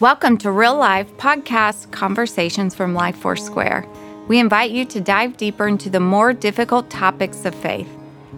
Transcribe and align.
Welcome 0.00 0.38
to 0.38 0.52
Real 0.52 0.76
Life 0.76 1.12
Podcast 1.16 1.90
Conversations 1.90 2.72
from 2.72 2.94
Life 2.94 3.16
Foursquare. 3.16 3.84
We 4.28 4.38
invite 4.38 4.70
you 4.70 4.84
to 4.84 5.00
dive 5.00 5.36
deeper 5.36 5.66
into 5.66 5.90
the 5.90 5.98
more 5.98 6.32
difficult 6.32 6.88
topics 6.88 7.44
of 7.44 7.52
faith. 7.52 7.88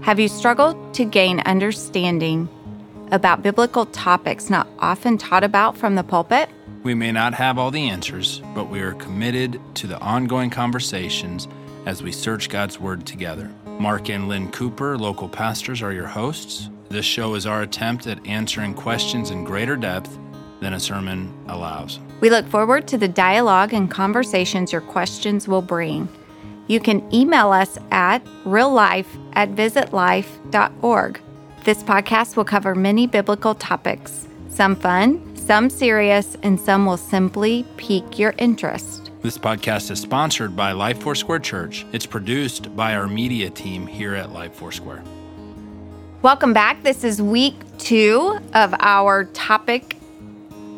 Have 0.01 0.19
you 0.19 0.29
struggled 0.29 0.95
to 0.95 1.05
gain 1.05 1.41
understanding 1.41 2.49
about 3.13 3.43
biblical 3.43 3.85
topics 3.85 4.49
not 4.49 4.69
often 4.79 5.19
taught 5.19 5.45
about 5.45 5.77
from 5.77 5.97
the 5.97 6.03
pulpit? 6.03 6.49
We 6.83 6.95
may 6.95 7.13
not 7.13 7.35
have 7.35 7.59
all 7.59 7.71
the 7.71 7.91
answers, 7.91 8.41
but 8.55 8.71
we 8.71 8.81
are 8.81 8.95
committed 8.95 9.61
to 9.75 9.87
the 9.87 10.01
ongoing 10.01 10.49
conversations 10.49 11.47
as 11.85 12.03
we 12.03 12.11
search 12.11 12.49
God's 12.49 12.81
Word 12.81 13.05
together. 13.05 13.53
Mark 13.67 14.09
and 14.09 14.29
Lynn 14.29 14.51
Cooper, 14.51 14.97
local 14.97 15.29
pastors, 15.29 15.83
are 15.83 15.93
your 15.93 16.07
hosts. 16.07 16.71
This 16.89 17.05
show 17.05 17.35
is 17.35 17.45
our 17.45 17.61
attempt 17.61 18.07
at 18.07 18.27
answering 18.27 18.73
questions 18.73 19.31
in 19.31 19.45
greater 19.45 19.77
depth 19.77 20.19
than 20.61 20.75
a 20.75 20.81
sermon 20.81 21.33
allows. 21.49 21.99
We 22.21 22.31
look 22.31 22.47
forward 22.49 22.87
to 22.89 22.99
the 22.99 23.09
dialogue 23.09 23.73
and 23.73 23.91
conversations 23.91 24.73
your 24.73 24.83
questions 24.83 25.49
will 25.49 25.63
bring. 25.63 26.09
You 26.67 26.79
can 26.81 27.13
email 27.13 27.51
us 27.51 27.79
at 27.91 28.25
reallife 28.45 29.07
at 29.33 29.51
visitlife.org. 29.51 31.21
This 31.65 31.83
podcast 31.83 32.37
will 32.37 32.45
cover 32.45 32.75
many 32.75 33.07
biblical 33.07 33.55
topics, 33.55 34.29
some 34.49 34.77
fun, 34.77 35.37
some 35.37 35.69
serious, 35.69 36.37
and 36.43 36.61
some 36.61 36.87
will 36.87 36.97
simply 36.97 37.67
pique 37.77 38.19
your 38.19 38.35
interest. 38.39 39.11
This 39.23 39.37
podcast 39.37 39.91
is 39.91 40.01
sponsored 40.01 40.57
by 40.57 40.73
Life 40.73 41.03
Foursquare 41.03 41.41
Church. 41.41 41.85
It's 41.93 42.07
produced 42.07 42.75
by 42.77 42.95
our 42.95 43.09
media 43.09 43.51
team 43.51 43.87
here 43.87 44.15
at 44.15 44.33
Life 44.33 44.55
Foursquare. 44.55 45.03
Welcome 46.23 46.53
back. 46.53 46.83
This 46.83 47.03
is 47.03 47.21
week 47.21 47.55
two 47.79 48.39
of 48.55 48.75
our 48.79 49.25
topic 49.25 49.97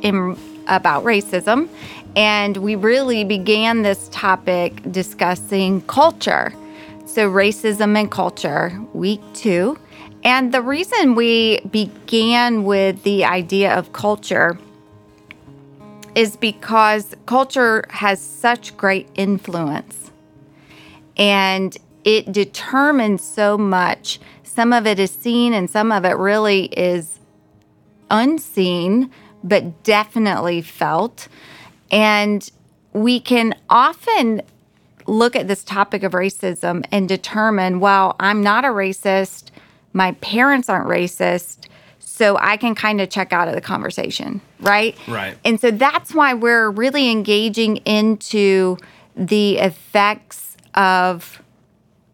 in, 0.02 0.36
about 0.66 1.04
racism. 1.04 1.68
And 2.14 2.58
we 2.58 2.76
really 2.76 3.24
began 3.24 3.82
this 3.82 4.08
topic 4.12 4.82
discussing 4.92 5.80
culture. 5.82 6.52
So, 7.06 7.30
racism 7.30 7.98
and 7.98 8.10
culture, 8.10 8.78
week 8.92 9.20
two. 9.34 9.78
And 10.24 10.52
the 10.52 10.62
reason 10.62 11.14
we 11.14 11.60
began 11.60 12.64
with 12.64 13.02
the 13.02 13.24
idea 13.24 13.76
of 13.76 13.92
culture 13.92 14.58
is 16.14 16.36
because 16.36 17.14
culture 17.26 17.84
has 17.88 18.20
such 18.20 18.76
great 18.76 19.08
influence 19.14 20.10
and 21.16 21.76
it 22.04 22.32
determines 22.32 23.22
so 23.22 23.56
much. 23.56 24.20
Some 24.42 24.72
of 24.72 24.86
it 24.86 24.98
is 24.98 25.10
seen 25.10 25.52
and 25.54 25.68
some 25.68 25.90
of 25.90 26.04
it 26.04 26.16
really 26.16 26.64
is 26.66 27.18
unseen 28.10 29.10
but 29.42 29.82
definitely 29.82 30.62
felt. 30.62 31.28
And 31.90 32.48
we 32.92 33.20
can 33.20 33.54
often 33.68 34.42
look 35.06 35.34
at 35.36 35.48
this 35.48 35.64
topic 35.64 36.02
of 36.02 36.12
racism 36.12 36.84
and 36.92 37.08
determine, 37.08 37.80
well, 37.80 38.16
I'm 38.20 38.42
not 38.42 38.64
a 38.64 38.68
racist, 38.68 39.50
my 39.92 40.12
parents 40.12 40.68
aren't 40.68 40.88
racist, 40.88 41.66
so 41.98 42.38
I 42.40 42.56
can 42.56 42.74
kind 42.74 43.00
of 43.00 43.10
check 43.10 43.32
out 43.32 43.48
of 43.48 43.54
the 43.54 43.60
conversation, 43.60 44.40
right? 44.60 44.96
Right. 45.08 45.36
And 45.44 45.60
so 45.60 45.70
that's 45.70 46.14
why 46.14 46.34
we're 46.34 46.70
really 46.70 47.10
engaging 47.10 47.78
into 47.78 48.76
the 49.16 49.58
effects 49.58 50.56
of 50.74 51.42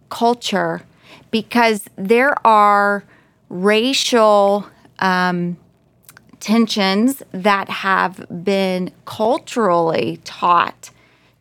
culture 0.09 0.83
because 1.31 1.85
there 1.97 2.35
are 2.47 3.05
racial 3.51 4.67
um, 5.01 5.57
tensions 6.41 7.23
that 7.33 7.69
have 7.69 8.27
been 8.45 8.93
culturally 9.05 10.21
taught 10.25 10.91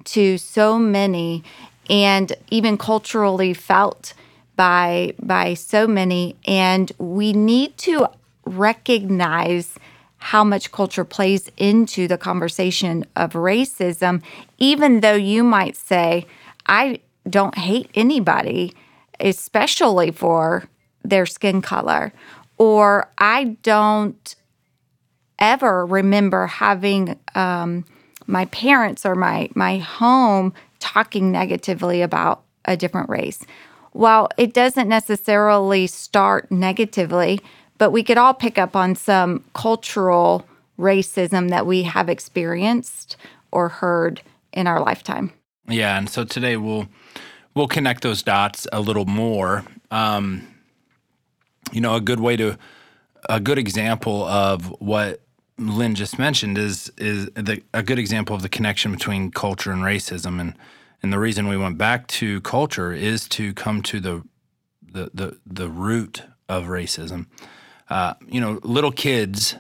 to 0.06 0.38
so 0.38 0.80
many 0.80 1.44
and 1.90 2.34
even 2.50 2.78
culturally 2.78 3.54
felt 3.54 4.14
by 4.56 5.14
by 5.22 5.54
so 5.54 5.88
many. 5.88 6.36
And 6.46 6.92
we 6.98 7.34
need 7.34 7.78
to 7.80 8.10
recognize 8.46 9.78
how 10.18 10.44
much 10.44 10.72
culture 10.72 11.06
plays 11.06 11.50
into 11.58 12.08
the 12.08 12.18
conversation 12.18 13.06
of 13.16 13.34
racism 13.34 14.22
even 14.58 15.02
though 15.02 15.14
you 15.16 15.44
might 15.44 15.76
say 15.76 16.26
I 16.66 17.00
don't 17.30 17.58
hate 17.58 17.90
anybody 17.94 18.74
especially 19.20 20.12
for 20.12 20.68
their 21.04 21.26
skin 21.26 21.62
color 21.62 22.14
or 22.58 23.12
I 23.18 23.58
don't 23.62 24.36
ever 25.40 25.86
remember 25.86 26.48
having 26.48 27.20
um, 27.36 27.86
my 28.26 28.46
parents 28.46 29.06
or 29.06 29.16
my 29.16 29.50
my 29.56 29.78
home 29.78 30.54
talking 30.80 31.32
negatively 31.32 32.02
about 32.02 32.44
a 32.66 32.78
different 32.78 33.10
race. 33.10 33.44
While 33.94 34.30
it 34.38 34.54
doesn't 34.54 34.88
necessarily 34.88 35.88
start 35.88 36.52
negatively, 36.52 37.40
but 37.78 37.92
we 37.92 38.04
could 38.04 38.18
all 38.18 38.34
pick 38.34 38.58
up 38.58 38.76
on 38.76 38.96
some 38.96 39.44
cultural 39.54 40.46
racism 40.78 41.50
that 41.50 41.66
we 41.66 41.84
have 41.84 42.10
experienced 42.10 43.18
or 43.52 43.70
heard 43.70 44.22
in 44.54 44.68
our 44.68 44.80
lifetime. 44.80 45.32
Yeah, 45.68 45.98
and 45.98 46.10
so 46.10 46.24
today 46.24 46.58
we'll 46.58 46.88
we'll 47.56 47.68
connect 47.68 48.04
those 48.04 48.22
dots 48.22 48.68
a 48.72 48.80
little 48.80 49.06
more. 49.06 49.66
Um, 49.90 50.48
you 51.72 51.82
know, 51.82 51.96
a 51.96 52.02
good 52.02 52.20
way 52.20 52.38
to 52.38 52.58
a 53.30 53.40
good 53.40 53.58
example 53.58 54.24
of 54.24 54.68
what 54.80 55.22
Lynn 55.60 55.96
just 55.96 56.20
mentioned 56.20 56.58
is 56.58 56.92
is 56.98 57.26
the, 57.32 57.62
a 57.74 57.82
good 57.82 58.00
example 58.00 58.36
of 58.36 58.42
the 58.42 58.50
connection 58.50 58.92
between 58.92 59.32
culture 59.32 59.72
and 59.72 59.82
racism, 59.82 60.40
and 60.40 60.54
and 61.02 61.12
the 61.12 61.20
reason 61.20 61.48
we 61.48 61.58
went 61.58 61.78
back 61.78 62.08
to 62.08 62.42
culture 62.42 62.94
is 62.94 63.28
to 63.30 63.54
come 63.54 63.82
to 63.84 64.00
the 64.00 64.24
the 64.82 65.12
the, 65.14 65.38
the 65.46 65.70
root 65.70 66.24
of 66.48 66.66
racism. 66.66 67.28
Uh, 67.90 68.14
you 68.28 68.42
know, 68.42 68.60
little 68.64 68.92
kids 68.92 69.56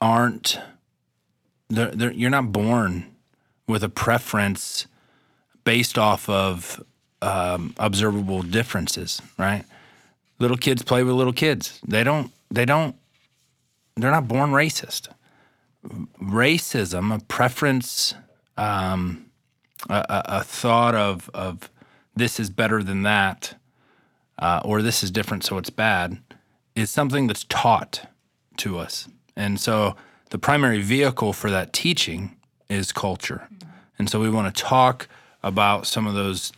aren't 0.00 0.58
they're, 1.68 1.90
they're, 1.90 2.12
you're 2.12 2.30
not 2.30 2.52
born 2.52 3.06
with 3.66 3.82
a 3.82 3.88
preference 3.88 4.86
based 5.64 5.98
off 5.98 6.28
of 6.28 6.82
um, 7.22 7.74
observable 7.78 8.42
differences, 8.42 9.20
right? 9.38 9.64
Little 10.38 10.56
kids 10.56 10.82
play 10.82 11.02
with 11.02 11.14
little 11.14 11.32
kids. 11.32 11.80
They 11.86 12.04
don't 12.04 12.32
they 12.50 12.64
don't 12.64 12.96
they're 13.96 14.10
not 14.10 14.28
born 14.28 14.50
racist. 14.50 15.08
Racism, 16.20 17.14
a 17.14 17.24
preference, 17.24 18.14
um, 18.56 19.26
a, 19.88 20.04
a, 20.08 20.42
thought 20.42 20.94
of 20.94 21.30
of 21.32 21.70
this 22.14 22.40
is 22.40 22.50
better 22.50 22.82
than 22.82 23.02
that, 23.02 23.54
uh, 24.38 24.60
or 24.64 24.82
this 24.82 25.04
is 25.04 25.10
different, 25.10 25.44
so 25.44 25.58
it's 25.58 25.70
bad, 25.70 26.18
is 26.74 26.90
something 26.90 27.26
that's 27.26 27.44
taught 27.44 28.08
to 28.56 28.78
us. 28.78 29.08
And 29.36 29.60
so 29.60 29.96
the 30.30 30.38
primary 30.38 30.80
vehicle 30.80 31.32
for 31.32 31.50
that 31.50 31.72
teaching 31.72 32.36
is 32.68 32.90
culture. 32.90 33.48
And 33.98 34.10
so 34.10 34.20
we 34.20 34.30
want 34.30 34.54
to 34.54 34.62
talk 34.62 35.08
about 35.42 35.86
some 35.86 36.06
of 36.06 36.14
those 36.14 36.52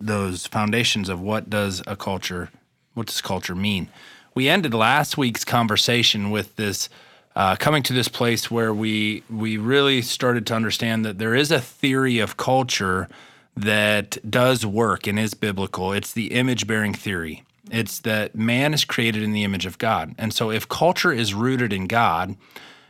those 0.00 0.46
foundations 0.46 1.08
of 1.08 1.20
what 1.20 1.48
does 1.48 1.80
a 1.86 1.94
culture 1.94 2.50
what 2.94 3.06
does 3.06 3.20
culture 3.20 3.54
mean 3.54 3.88
we 4.34 4.48
ended 4.48 4.74
last 4.74 5.16
week's 5.16 5.44
conversation 5.44 6.30
with 6.30 6.56
this 6.56 6.88
uh, 7.36 7.56
coming 7.56 7.82
to 7.82 7.92
this 7.92 8.08
place 8.08 8.50
where 8.50 8.72
we 8.72 9.22
we 9.30 9.56
really 9.56 10.02
started 10.02 10.46
to 10.46 10.54
understand 10.54 11.04
that 11.04 11.18
there 11.18 11.34
is 11.34 11.50
a 11.50 11.60
theory 11.60 12.18
of 12.18 12.36
culture 12.36 13.08
that 13.56 14.18
does 14.28 14.66
work 14.66 15.06
and 15.06 15.18
is 15.18 15.34
biblical. 15.34 15.92
It's 15.92 16.12
the 16.12 16.32
image 16.32 16.66
bearing 16.66 16.94
theory. 16.94 17.44
It's 17.70 18.00
that 18.00 18.34
man 18.34 18.74
is 18.74 18.84
created 18.84 19.22
in 19.22 19.32
the 19.32 19.44
image 19.44 19.66
of 19.66 19.78
God. 19.78 20.14
And 20.18 20.34
so 20.34 20.50
if 20.50 20.68
culture 20.68 21.12
is 21.12 21.34
rooted 21.34 21.72
in 21.72 21.86
God, 21.86 22.36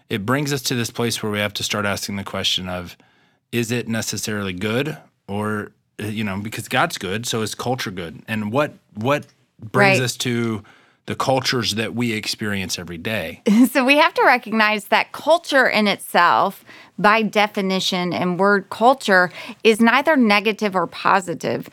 it 0.08 0.26
brings 0.26 0.52
us 0.52 0.62
to 0.62 0.74
this 0.74 0.90
place 0.90 1.22
where 1.22 1.30
we 1.30 1.38
have 1.38 1.54
to 1.54 1.62
start 1.62 1.84
asking 1.84 2.16
the 2.16 2.24
question 2.24 2.68
of 2.68 2.96
is 3.52 3.70
it 3.70 3.88
necessarily 3.88 4.52
good 4.52 4.98
or 5.28 5.70
you 5.98 6.24
know 6.24 6.38
because 6.38 6.68
God's 6.68 6.98
good, 6.98 7.26
so 7.26 7.42
is 7.42 7.54
culture 7.54 7.90
good? 7.90 8.22
And 8.26 8.52
what 8.52 8.74
what 8.94 9.26
brings 9.60 10.00
right. 10.00 10.04
us 10.04 10.16
to 10.18 10.62
the 11.06 11.14
cultures 11.14 11.74
that 11.74 11.94
we 11.94 12.12
experience 12.12 12.78
every 12.78 12.98
day. 12.98 13.42
So 13.74 13.84
we 13.84 13.96
have 13.96 14.14
to 14.14 14.22
recognize 14.24 14.84
that 14.86 15.10
culture 15.10 15.66
in 15.66 15.88
itself, 15.88 16.64
by 16.96 17.22
definition 17.22 18.12
and 18.12 18.38
word 18.38 18.70
culture, 18.70 19.32
is 19.64 19.80
neither 19.80 20.16
negative 20.16 20.76
or 20.76 20.86
positive. 20.86 21.68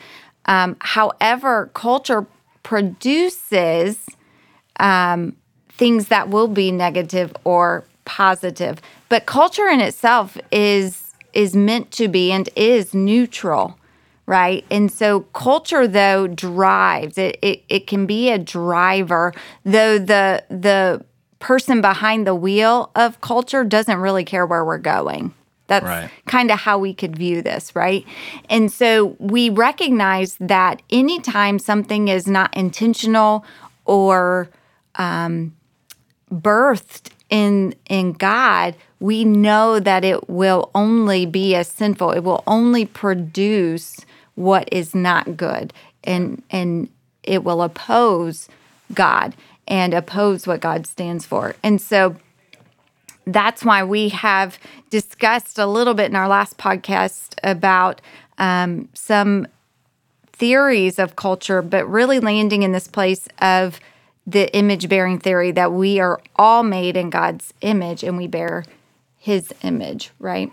Um, 0.46 0.76
however, 0.80 1.70
culture 1.74 2.26
produces 2.64 4.04
um, 4.80 5.36
things 5.68 6.08
that 6.08 6.28
will 6.28 6.48
be 6.48 6.72
negative 6.72 7.32
or 7.44 7.84
positive. 8.04 8.80
But 9.08 9.26
culture 9.26 9.68
in 9.68 9.80
itself 9.80 10.36
is 10.50 11.14
is 11.32 11.54
meant 11.54 11.90
to 11.92 12.08
be 12.08 12.32
and 12.32 12.48
is 12.56 12.92
neutral 12.92 13.78
right? 14.26 14.64
And 14.70 14.90
so 14.90 15.20
culture 15.32 15.86
though 15.86 16.26
drives 16.26 17.18
it, 17.18 17.38
it 17.42 17.62
it 17.68 17.86
can 17.86 18.06
be 18.06 18.30
a 18.30 18.38
driver, 18.38 19.32
though 19.64 19.98
the 19.98 20.44
the 20.48 21.04
person 21.38 21.80
behind 21.80 22.26
the 22.26 22.34
wheel 22.34 22.90
of 22.94 23.20
culture 23.20 23.64
doesn't 23.64 23.98
really 23.98 24.24
care 24.24 24.46
where 24.46 24.64
we're 24.64 24.78
going. 24.78 25.34
That's 25.66 25.84
Right. 25.84 26.10
kind 26.26 26.50
of 26.50 26.58
how 26.60 26.78
we 26.78 26.92
could 26.92 27.16
view 27.16 27.40
this, 27.42 27.74
right? 27.74 28.04
And 28.50 28.70
so 28.70 29.16
we 29.18 29.48
recognize 29.48 30.36
that 30.38 30.82
anytime 30.90 31.58
something 31.58 32.08
is 32.08 32.26
not 32.26 32.54
intentional 32.56 33.44
or 33.84 34.48
um, 34.96 35.54
birthed 36.32 37.10
in 37.30 37.74
in 37.88 38.12
God, 38.12 38.74
we 39.00 39.24
know 39.24 39.80
that 39.80 40.04
it 40.04 40.28
will 40.28 40.70
only 40.74 41.26
be 41.26 41.54
as 41.54 41.68
sinful. 41.68 42.10
It 42.12 42.20
will 42.22 42.42
only 42.46 42.84
produce 42.84 44.04
what 44.34 44.68
is 44.72 44.94
not 44.94 45.36
good, 45.36 45.72
and 46.04 46.42
and 46.50 46.88
it 47.22 47.44
will 47.44 47.62
oppose 47.62 48.48
God 48.92 49.34
and 49.68 49.94
oppose 49.94 50.46
what 50.46 50.60
God 50.60 50.86
stands 50.86 51.24
for. 51.24 51.54
And 51.62 51.80
so 51.80 52.16
that's 53.26 53.64
why 53.64 53.84
we 53.84 54.08
have 54.08 54.58
discussed 54.90 55.58
a 55.58 55.66
little 55.66 55.94
bit 55.94 56.10
in 56.10 56.16
our 56.16 56.28
last 56.28 56.58
podcast 56.58 57.34
about 57.42 58.00
um, 58.38 58.88
some 58.94 59.46
theories 60.32 60.98
of 60.98 61.14
culture, 61.14 61.62
but 61.62 61.86
really 61.88 62.18
landing 62.18 62.62
in 62.62 62.72
this 62.72 62.88
place 62.88 63.28
of 63.40 63.78
the 64.26 64.54
image 64.56 64.88
bearing 64.88 65.18
theory 65.18 65.50
that 65.52 65.72
we 65.72 66.00
are 66.00 66.20
all 66.36 66.62
made 66.62 66.96
in 66.96 67.10
God's 67.10 67.54
image 67.60 68.02
and 68.02 68.16
we 68.16 68.26
bear 68.26 68.64
his 69.16 69.52
image, 69.62 70.10
right? 70.18 70.50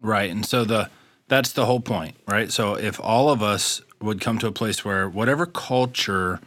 Right. 0.00 0.30
And 0.30 0.44
so 0.44 0.64
the 0.64 0.90
that's 1.30 1.52
the 1.52 1.64
whole 1.64 1.80
point, 1.80 2.16
right? 2.26 2.50
So 2.50 2.74
if 2.74 3.00
all 3.00 3.30
of 3.30 3.40
us 3.40 3.82
would 4.00 4.20
come 4.20 4.38
to 4.38 4.48
a 4.48 4.52
place 4.52 4.84
where 4.84 5.08
whatever 5.08 5.46
culture 5.46 6.40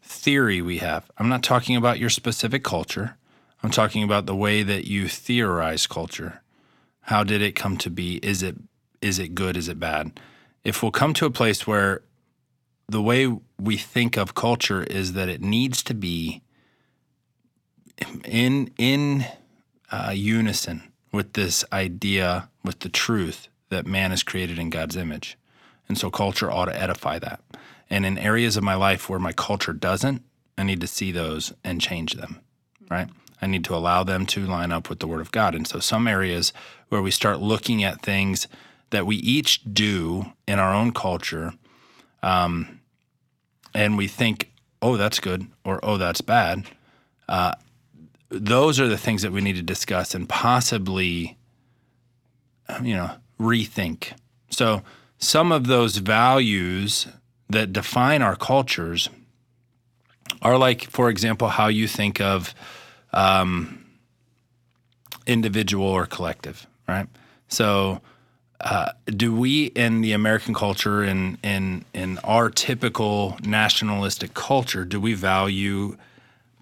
theory 0.00 0.62
we 0.62 0.78
have, 0.78 1.10
I'm 1.18 1.28
not 1.28 1.42
talking 1.42 1.74
about 1.74 1.98
your 1.98 2.08
specific 2.08 2.62
culture. 2.62 3.16
I'm 3.64 3.72
talking 3.72 4.04
about 4.04 4.26
the 4.26 4.36
way 4.36 4.62
that 4.62 4.86
you 4.86 5.08
theorize 5.08 5.88
culture. 5.88 6.40
How 7.02 7.24
did 7.24 7.42
it 7.42 7.56
come 7.56 7.76
to 7.78 7.90
be? 7.90 8.18
Is 8.18 8.42
it 8.42 8.54
is 9.02 9.18
it 9.18 9.34
good? 9.34 9.56
Is 9.56 9.68
it 9.68 9.80
bad? 9.80 10.20
If 10.62 10.82
we'll 10.82 10.92
come 10.92 11.14
to 11.14 11.26
a 11.26 11.30
place 11.30 11.66
where 11.66 12.02
the 12.88 13.02
way 13.02 13.36
we 13.58 13.76
think 13.76 14.16
of 14.16 14.34
culture 14.34 14.84
is 14.84 15.14
that 15.14 15.28
it 15.28 15.40
needs 15.40 15.82
to 15.82 15.94
be 15.94 16.42
in 18.24 18.70
in 18.78 19.26
uh, 19.90 20.12
unison 20.14 20.92
with 21.10 21.32
this 21.32 21.64
idea, 21.72 22.48
with 22.62 22.80
the 22.80 22.88
truth 22.88 23.48
that 23.70 23.86
man 23.86 24.12
is 24.12 24.22
created 24.22 24.58
in 24.58 24.70
God's 24.70 24.96
image. 24.96 25.36
And 25.88 25.96
so 25.96 26.10
culture 26.10 26.50
ought 26.50 26.66
to 26.66 26.80
edify 26.80 27.18
that. 27.18 27.40
And 27.90 28.04
in 28.04 28.18
areas 28.18 28.56
of 28.56 28.64
my 28.64 28.74
life 28.74 29.08
where 29.08 29.18
my 29.18 29.32
culture 29.32 29.72
doesn't, 29.72 30.22
I 30.56 30.62
need 30.64 30.80
to 30.80 30.86
see 30.86 31.12
those 31.12 31.52
and 31.64 31.80
change 31.80 32.14
them, 32.14 32.40
right? 32.90 33.08
I 33.40 33.46
need 33.46 33.64
to 33.64 33.74
allow 33.74 34.02
them 34.02 34.26
to 34.26 34.46
line 34.46 34.72
up 34.72 34.90
with 34.90 34.98
the 34.98 35.06
Word 35.06 35.20
of 35.20 35.32
God. 35.32 35.54
And 35.54 35.66
so 35.66 35.78
some 35.78 36.08
areas 36.08 36.52
where 36.88 37.00
we 37.00 37.10
start 37.10 37.40
looking 37.40 37.84
at 37.84 38.02
things 38.02 38.48
that 38.90 39.06
we 39.06 39.16
each 39.16 39.62
do 39.72 40.32
in 40.46 40.58
our 40.58 40.74
own 40.74 40.92
culture, 40.92 41.52
um, 42.22 42.80
and 43.74 43.96
we 43.96 44.08
think, 44.08 44.50
oh, 44.82 44.96
that's 44.96 45.20
good, 45.20 45.46
or 45.64 45.78
oh, 45.82 45.96
that's 45.96 46.20
bad, 46.20 46.64
uh, 47.28 47.52
those 48.30 48.80
are 48.80 48.88
the 48.88 48.98
things 48.98 49.22
that 49.22 49.32
we 49.32 49.40
need 49.40 49.56
to 49.56 49.62
discuss 49.62 50.14
and 50.14 50.28
possibly, 50.28 51.38
you 52.82 52.94
know, 52.94 53.10
rethink. 53.38 54.12
So 54.50 54.82
some 55.18 55.52
of 55.52 55.66
those 55.66 55.96
values 55.98 57.08
that 57.48 57.72
define 57.72 58.22
our 58.22 58.36
cultures 58.36 59.08
are 60.42 60.58
like, 60.58 60.84
for 60.84 61.08
example, 61.10 61.48
how 61.48 61.68
you 61.68 61.88
think 61.88 62.20
of 62.20 62.54
um, 63.12 63.84
individual 65.26 65.86
or 65.86 66.06
collective, 66.06 66.66
right? 66.86 67.06
So, 67.48 68.00
uh, 68.60 68.90
do 69.06 69.32
we 69.34 69.66
in 69.66 70.00
the 70.00 70.12
American 70.12 70.52
culture 70.52 71.02
and 71.02 71.38
in, 71.44 71.84
in 71.94 72.18
our 72.18 72.50
typical 72.50 73.38
nationalistic 73.44 74.34
culture, 74.34 74.84
do 74.84 75.00
we 75.00 75.14
value 75.14 75.96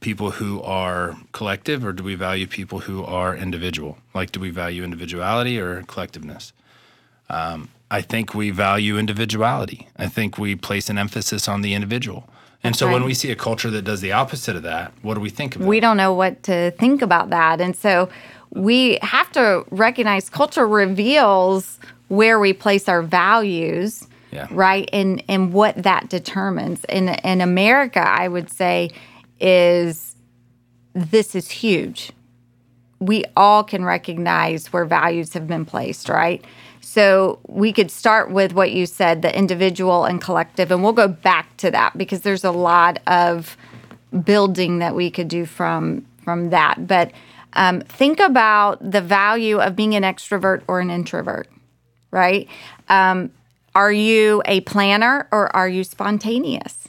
people 0.00 0.30
who 0.32 0.60
are 0.62 1.16
collective 1.32 1.84
or 1.84 1.92
do 1.92 2.04
we 2.04 2.14
value 2.14 2.46
people 2.46 2.80
who 2.80 3.02
are 3.02 3.34
individual? 3.34 3.96
Like, 4.14 4.30
do 4.30 4.40
we 4.40 4.50
value 4.50 4.84
individuality 4.84 5.58
or 5.58 5.82
collectiveness? 5.84 6.52
Um, 7.28 7.68
I 7.90 8.00
think 8.02 8.34
we 8.34 8.50
value 8.50 8.98
individuality. 8.98 9.88
I 9.96 10.08
think 10.08 10.38
we 10.38 10.56
place 10.56 10.90
an 10.90 10.98
emphasis 10.98 11.48
on 11.48 11.62
the 11.62 11.74
individual. 11.74 12.28
And 12.64 12.72
That's 12.72 12.80
so 12.80 12.90
when 12.90 13.04
we 13.04 13.14
see 13.14 13.30
a 13.30 13.36
culture 13.36 13.70
that 13.70 13.82
does 13.82 14.00
the 14.00 14.12
opposite 14.12 14.56
of 14.56 14.62
that, 14.64 14.92
what 15.02 15.14
do 15.14 15.20
we 15.20 15.30
think 15.30 15.54
of 15.54 15.62
we 15.62 15.78
don't 15.78 15.96
know 15.96 16.12
what 16.12 16.42
to 16.44 16.72
think 16.72 17.00
about 17.02 17.30
that. 17.30 17.60
And 17.60 17.76
so 17.76 18.08
we 18.50 18.98
have 19.02 19.30
to 19.32 19.64
recognize 19.70 20.28
culture 20.30 20.66
reveals 20.66 21.78
where 22.08 22.40
we 22.40 22.52
place 22.52 22.88
our 22.88 23.02
values, 23.02 24.06
Yeah. 24.32 24.48
right? 24.50 24.88
And 24.92 25.22
and 25.28 25.52
what 25.52 25.80
that 25.82 26.08
determines. 26.08 26.84
In 26.86 27.08
in 27.08 27.40
America, 27.40 28.00
I 28.00 28.26
would 28.26 28.50
say 28.50 28.90
is 29.38 30.16
this 30.94 31.34
is 31.34 31.50
huge. 31.50 32.10
We 32.98 33.24
all 33.36 33.62
can 33.62 33.84
recognize 33.84 34.72
where 34.72 34.86
values 34.86 35.34
have 35.34 35.46
been 35.46 35.66
placed, 35.66 36.08
right? 36.08 36.42
So 36.86 37.40
we 37.48 37.72
could 37.72 37.90
start 37.90 38.30
with 38.30 38.52
what 38.52 38.70
you 38.70 38.86
said, 38.86 39.20
the 39.20 39.36
individual 39.36 40.04
and 40.04 40.20
collective, 40.20 40.70
and 40.70 40.84
we'll 40.84 40.92
go 40.92 41.08
back 41.08 41.56
to 41.56 41.70
that 41.72 41.98
because 41.98 42.20
there's 42.20 42.44
a 42.44 42.52
lot 42.52 43.00
of 43.08 43.56
building 44.22 44.78
that 44.78 44.94
we 44.94 45.10
could 45.10 45.26
do 45.26 45.46
from 45.46 46.06
from 46.22 46.50
that. 46.50 46.86
But 46.86 47.10
um, 47.54 47.80
think 47.80 48.20
about 48.20 48.88
the 48.88 49.00
value 49.00 49.58
of 49.58 49.74
being 49.74 49.96
an 49.96 50.04
extrovert 50.04 50.62
or 50.68 50.78
an 50.78 50.90
introvert, 50.90 51.48
right? 52.12 52.48
Um, 52.88 53.32
are 53.74 53.92
you 53.92 54.40
a 54.44 54.60
planner 54.60 55.26
or 55.32 55.54
are 55.56 55.68
you 55.68 55.82
spontaneous? 55.82 56.86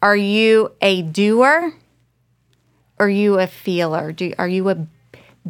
Are 0.00 0.16
you 0.16 0.72
a 0.80 1.02
doer? 1.02 1.74
Or 2.98 3.06
are 3.06 3.10
you 3.10 3.38
a 3.38 3.46
feeler? 3.46 4.12
Do 4.12 4.32
are 4.38 4.48
you 4.48 4.70
a 4.70 4.86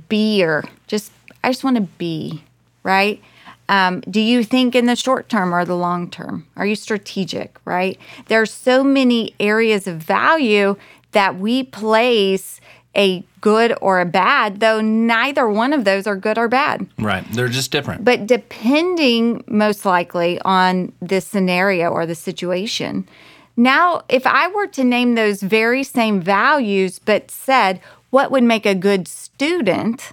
beer? 0.08 0.64
Just 0.88 1.12
I 1.44 1.50
just 1.50 1.62
want 1.62 1.76
to 1.76 1.82
be, 1.82 2.42
right? 2.82 3.22
Um, 3.68 4.00
do 4.02 4.20
you 4.20 4.44
think 4.44 4.74
in 4.74 4.86
the 4.86 4.96
short 4.96 5.28
term 5.28 5.54
or 5.54 5.64
the 5.64 5.76
long 5.76 6.10
term? 6.10 6.46
Are 6.56 6.66
you 6.66 6.76
strategic, 6.76 7.58
right? 7.64 7.98
There 8.28 8.40
are 8.40 8.46
so 8.46 8.84
many 8.84 9.34
areas 9.40 9.86
of 9.86 9.96
value 9.96 10.76
that 11.12 11.38
we 11.38 11.62
place 11.62 12.60
a 12.96 13.24
good 13.40 13.76
or 13.80 14.00
a 14.00 14.06
bad, 14.06 14.60
though 14.60 14.80
neither 14.80 15.48
one 15.48 15.72
of 15.72 15.84
those 15.84 16.06
are 16.06 16.16
good 16.16 16.38
or 16.38 16.48
bad. 16.48 16.86
Right. 16.98 17.24
They're 17.32 17.48
just 17.48 17.70
different. 17.70 18.04
But 18.04 18.26
depending 18.26 19.44
most 19.46 19.84
likely 19.84 20.40
on 20.40 20.92
the 21.02 21.20
scenario 21.20 21.90
or 21.90 22.06
the 22.06 22.14
situation. 22.14 23.08
Now, 23.56 24.02
if 24.08 24.26
I 24.26 24.48
were 24.48 24.66
to 24.68 24.84
name 24.84 25.14
those 25.14 25.42
very 25.42 25.84
same 25.84 26.20
values, 26.20 26.98
but 26.98 27.30
said, 27.30 27.80
what 28.10 28.30
would 28.30 28.44
make 28.44 28.66
a 28.66 28.74
good 28.74 29.06
student, 29.08 30.12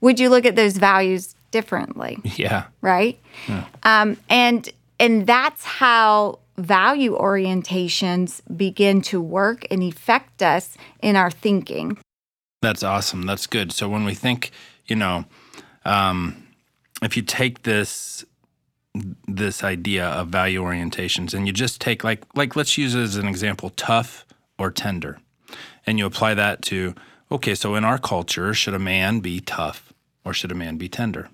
would 0.00 0.18
you 0.18 0.28
look 0.28 0.44
at 0.44 0.56
those 0.56 0.76
values 0.76 1.33
differently? 1.54 2.18
yeah. 2.36 2.64
right? 2.82 3.16
Um, 3.84 4.16
and 4.28 4.68
and 4.98 5.24
that's 5.24 5.64
how 5.64 6.40
value 6.56 7.16
orientations 7.16 8.40
begin 8.56 9.00
to 9.02 9.20
work 9.20 9.66
and 9.70 9.82
affect 9.82 10.42
us 10.42 10.76
in 11.00 11.14
our 11.14 11.30
thinking. 11.30 11.96
That's 12.60 12.82
awesome. 12.82 13.22
That's 13.22 13.46
good. 13.46 13.70
So 13.72 13.88
when 13.88 14.04
we 14.04 14.14
think, 14.14 14.50
you 14.86 14.96
know, 14.96 15.26
um, 15.84 16.44
if 17.02 17.16
you 17.16 17.22
take 17.22 17.62
this 17.62 18.24
this 19.26 19.64
idea 19.64 20.06
of 20.06 20.28
value 20.28 20.62
orientations 20.62 21.34
and 21.34 21.48
you 21.48 21.52
just 21.52 21.80
take 21.80 22.02
like 22.04 22.22
like 22.34 22.56
let's 22.56 22.76
use 22.76 22.94
it 22.94 23.02
as 23.02 23.16
an 23.16 23.28
example, 23.28 23.70
tough 23.70 24.26
or 24.58 24.72
tender, 24.72 25.18
and 25.86 25.98
you 25.98 26.06
apply 26.06 26.34
that 26.34 26.62
to 26.62 26.94
okay, 27.30 27.54
so 27.54 27.76
in 27.76 27.84
our 27.84 27.98
culture, 27.98 28.52
should 28.54 28.74
a 28.74 28.78
man 28.78 29.20
be 29.20 29.40
tough 29.40 29.92
or 30.24 30.32
should 30.32 30.52
a 30.52 30.54
man 30.54 30.76
be 30.76 30.88
tender? 30.88 31.28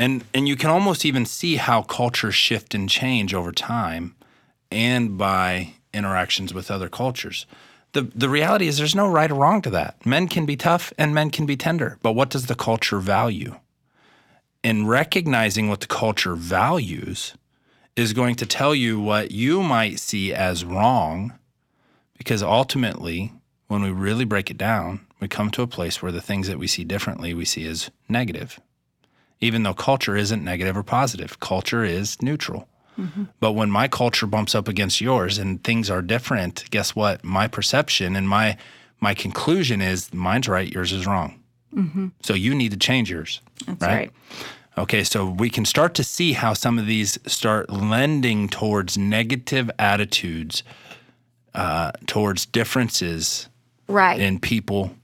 And 0.00 0.24
and 0.32 0.48
you 0.48 0.56
can 0.56 0.70
almost 0.70 1.04
even 1.04 1.26
see 1.26 1.56
how 1.56 1.82
cultures 1.82 2.34
shift 2.34 2.74
and 2.74 2.88
change 2.88 3.34
over 3.34 3.52
time 3.52 4.16
and 4.72 5.18
by 5.18 5.74
interactions 5.92 6.54
with 6.54 6.70
other 6.70 6.88
cultures. 6.88 7.44
The 7.92 8.10
the 8.14 8.30
reality 8.30 8.66
is 8.66 8.78
there's 8.78 8.94
no 8.94 9.06
right 9.06 9.30
or 9.30 9.34
wrong 9.34 9.60
to 9.60 9.70
that. 9.70 10.06
Men 10.06 10.26
can 10.26 10.46
be 10.46 10.56
tough 10.56 10.90
and 10.96 11.14
men 11.14 11.28
can 11.28 11.44
be 11.44 11.54
tender, 11.54 11.98
but 12.00 12.14
what 12.14 12.30
does 12.30 12.46
the 12.46 12.54
culture 12.54 12.98
value? 12.98 13.56
And 14.64 14.88
recognizing 14.88 15.68
what 15.68 15.80
the 15.80 15.86
culture 15.86 16.34
values 16.34 17.34
is 17.94 18.14
going 18.14 18.36
to 18.36 18.46
tell 18.46 18.74
you 18.74 18.98
what 18.98 19.32
you 19.32 19.62
might 19.62 20.00
see 20.00 20.32
as 20.32 20.64
wrong 20.64 21.34
because 22.16 22.42
ultimately 22.42 23.34
when 23.68 23.82
we 23.82 23.90
really 23.90 24.24
break 24.24 24.50
it 24.50 24.56
down, 24.56 25.06
we 25.20 25.28
come 25.28 25.50
to 25.50 25.62
a 25.62 25.66
place 25.66 26.00
where 26.00 26.12
the 26.12 26.22
things 26.22 26.48
that 26.48 26.58
we 26.58 26.66
see 26.66 26.84
differently 26.84 27.34
we 27.34 27.44
see 27.44 27.66
as 27.66 27.90
negative. 28.08 28.58
Even 29.40 29.62
though 29.62 29.74
culture 29.74 30.16
isn't 30.16 30.44
negative 30.44 30.76
or 30.76 30.82
positive, 30.82 31.40
culture 31.40 31.84
is 31.84 32.20
neutral. 32.22 32.66
But 33.40 33.52
when 33.52 33.70
my 33.70 33.88
culture 33.88 34.26
bumps 34.26 34.54
up 34.54 34.68
against 34.68 35.00
yours 35.00 35.38
and 35.38 35.64
things 35.64 35.88
are 35.88 36.02
different, 36.02 36.68
guess 36.70 36.94
what? 36.94 37.24
My 37.24 37.48
perception 37.48 38.14
and 38.14 38.28
my 38.28 38.58
my 39.00 39.14
conclusion 39.14 39.80
is 39.80 40.12
mine's 40.12 40.46
right, 40.48 40.70
yours 40.70 40.92
is 40.92 41.06
wrong. 41.06 41.40
So 42.22 42.34
you 42.34 42.54
need 42.54 42.72
to 42.72 42.76
change 42.76 43.10
yours. 43.10 43.40
That's 43.66 43.80
right. 43.80 44.10
Okay, 44.76 45.02
so 45.02 45.24
we 45.30 45.48
can 45.48 45.64
start 45.64 45.94
to 45.94 46.04
see 46.04 46.34
how 46.34 46.52
some 46.52 46.78
of 46.78 46.84
these 46.86 47.18
start 47.26 47.70
lending 47.70 48.50
towards 48.50 48.98
negative 48.98 49.70
attitudes, 49.78 50.62
uh, 51.54 51.92
towards 52.06 52.44
differences 52.44 53.48
Right. 53.88 54.20
in 54.20 54.40
people 54.40 54.94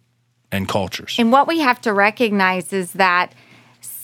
and 0.53 0.69
cultures. 0.69 1.17
And 1.19 1.33
what 1.33 1.49
we 1.49 1.61
have 1.61 1.81
to 1.83 1.93
recognize 1.95 2.73
is 2.75 2.93
that 2.93 3.33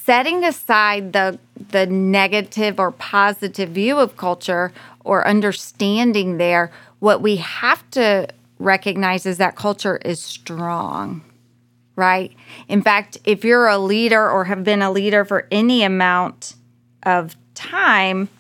setting 0.05 0.45
aside 0.45 1.13
the 1.13 1.39
the 1.71 1.87
negative 1.87 2.79
or 2.81 2.91
positive 2.91 3.71
view 3.71 3.99
of 3.99 4.17
culture 4.17 4.73
or 5.05 5.27
understanding 5.27 6.39
there, 6.39 6.73
what 6.99 7.23
we 7.23 7.37
have 7.37 7.89
to 7.91 8.29
recognize 8.59 9.27
is 9.27 9.39
that 9.39 9.57
culture 9.57 9.97
is 9.99 10.21
strong. 10.21 11.23
Right? 11.95 12.33
In 12.69 12.81
fact, 12.81 13.19
if 13.25 13.45
you're 13.45 13.69
a 13.69 13.79
leader 13.79 14.31
or 14.31 14.45
have 14.45 14.65
been 14.65 14.81
a 14.81 14.91
leader 14.91 15.25
for 15.25 15.47
any 15.51 15.83
amount 15.83 16.55
of 17.03 17.37
time, 17.55 18.31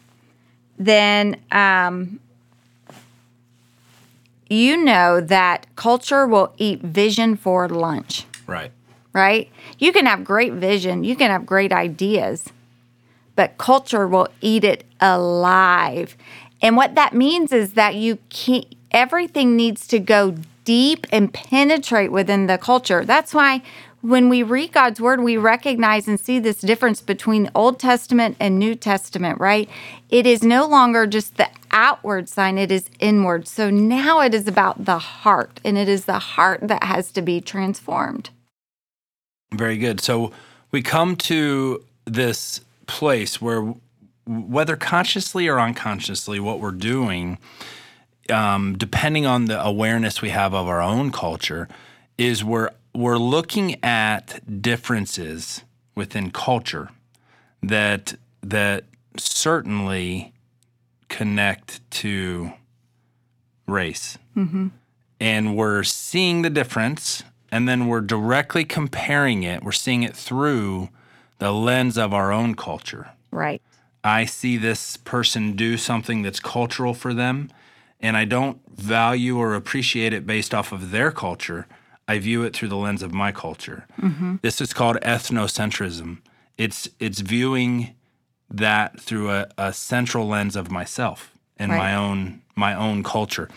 then 0.78 1.36
um, 1.52 2.18
you 4.48 4.76
know 4.76 5.20
that 5.20 5.66
culture 5.76 6.26
will 6.26 6.54
eat 6.56 6.80
vision 6.80 7.36
for 7.36 7.68
lunch 7.68 8.24
right. 8.46 8.70
Right? 9.12 9.50
You 9.78 9.92
can 9.92 10.06
have 10.06 10.24
great 10.24 10.52
vision, 10.54 11.04
you 11.04 11.16
can 11.16 11.30
have 11.30 11.46
great 11.46 11.72
ideas, 11.72 12.48
but 13.36 13.58
culture 13.58 14.06
will 14.06 14.28
eat 14.40 14.64
it 14.64 14.84
alive. 15.00 16.16
And 16.60 16.76
what 16.76 16.94
that 16.94 17.14
means 17.14 17.52
is 17.52 17.72
that 17.74 17.94
you 17.94 18.18
can't, 18.28 18.66
everything 18.90 19.56
needs 19.56 19.86
to 19.88 19.98
go 19.98 20.36
deep 20.64 21.06
and 21.10 21.32
penetrate 21.32 22.12
within 22.12 22.46
the 22.46 22.58
culture. 22.58 23.04
That's 23.04 23.34
why 23.34 23.62
when 24.02 24.28
we 24.28 24.42
read 24.42 24.72
God's 24.72 25.00
word, 25.00 25.20
we 25.20 25.36
recognize 25.36 26.08
and 26.08 26.18
see 26.18 26.40
this 26.40 26.60
difference 26.60 27.00
between 27.00 27.50
Old 27.54 27.78
Testament 27.78 28.36
and 28.40 28.58
New 28.58 28.74
Testament, 28.74 29.40
right? 29.40 29.68
It 30.10 30.26
is 30.26 30.42
no 30.42 30.66
longer 30.66 31.06
just 31.06 31.36
the 31.36 31.48
outward 31.70 32.28
sign, 32.28 32.58
it 32.58 32.72
is 32.72 32.90
inward. 32.98 33.46
So 33.46 33.70
now 33.70 34.20
it 34.20 34.34
is 34.34 34.48
about 34.48 34.84
the 34.84 34.98
heart, 34.98 35.60
and 35.64 35.78
it 35.78 35.88
is 35.88 36.04
the 36.04 36.18
heart 36.18 36.60
that 36.62 36.82
has 36.82 37.12
to 37.12 37.22
be 37.22 37.40
transformed. 37.40 38.30
Very 39.52 39.76
good. 39.76 40.00
So 40.00 40.32
we 40.70 40.82
come 40.82 41.16
to 41.16 41.84
this 42.04 42.60
place 42.86 43.40
where, 43.40 43.74
whether 44.26 44.76
consciously 44.76 45.48
or 45.48 45.60
unconsciously, 45.60 46.40
what 46.40 46.60
we're 46.60 46.70
doing, 46.70 47.38
um, 48.30 48.76
depending 48.78 49.26
on 49.26 49.46
the 49.46 49.62
awareness 49.62 50.22
we 50.22 50.30
have 50.30 50.54
of 50.54 50.66
our 50.66 50.80
own 50.80 51.10
culture, 51.12 51.68
is 52.18 52.42
we're 52.44 52.70
we're 52.94 53.18
looking 53.18 53.82
at 53.82 54.62
differences 54.62 55.62
within 55.94 56.30
culture 56.30 56.90
that 57.62 58.14
that 58.42 58.84
certainly 59.16 60.32
connect 61.08 61.88
to 61.90 62.52
race 63.66 64.18
and 65.20 65.56
we're 65.56 65.82
seeing 65.84 66.42
the 66.42 66.50
difference 66.50 67.22
and 67.52 67.68
then 67.68 67.86
we're 67.86 68.00
directly 68.00 68.64
comparing 68.64 69.44
it 69.44 69.62
we're 69.62 69.70
seeing 69.72 70.02
it 70.02 70.16
through 70.16 70.88
the 71.38 71.52
lens 71.52 71.96
of 71.96 72.12
our 72.12 72.32
own 72.32 72.54
culture 72.54 73.10
Right. 73.30 73.62
i 74.02 74.24
see 74.24 74.56
this 74.56 74.96
person 74.96 75.54
do 75.54 75.76
something 75.76 76.22
that's 76.22 76.40
cultural 76.40 76.94
for 76.94 77.14
them 77.14 77.50
and 78.00 78.16
i 78.16 78.24
don't 78.24 78.58
value 78.76 79.38
or 79.38 79.54
appreciate 79.54 80.12
it 80.12 80.26
based 80.26 80.52
off 80.54 80.72
of 80.72 80.90
their 80.90 81.12
culture 81.12 81.66
i 82.08 82.18
view 82.18 82.42
it 82.42 82.54
through 82.56 82.68
the 82.68 82.76
lens 82.76 83.02
of 83.02 83.12
my 83.12 83.30
culture 83.32 83.86
mm-hmm. 84.00 84.36
this 84.42 84.60
is 84.60 84.72
called 84.72 84.96
ethnocentrism 85.02 86.18
it's 86.58 86.88
it's 86.98 87.20
viewing 87.20 87.94
that 88.50 89.00
through 89.00 89.30
a, 89.30 89.48
a 89.56 89.72
central 89.72 90.26
lens 90.28 90.56
of 90.56 90.70
myself 90.70 91.32
and 91.56 91.70
Right. 91.72 91.78
my 91.78 91.94
own 91.94 92.42
my 92.54 92.74
own 92.74 93.02
culture. 93.02 93.48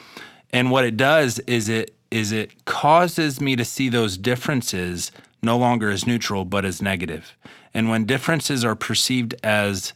And 0.52 0.72
what 0.72 0.86
it 0.86 0.96
does 0.96 1.40
is 1.40 1.68
it 1.68 1.95
is 2.12 2.32
it 2.32 2.66
causes 2.66 3.42
me 3.42 3.56
to 3.56 3.66
see 3.66 3.90
those 3.90 4.18
differences 4.18 5.12
no 5.42 5.58
longer 5.58 5.90
as 5.90 6.08
neutral 6.08 6.46
but 6.46 6.66
as 6.66 6.82
negative. 6.82 7.38
And 7.74 7.90
when 7.90 8.06
differences 8.06 8.64
are 8.64 8.76
perceived 8.76 9.36
as 9.44 9.94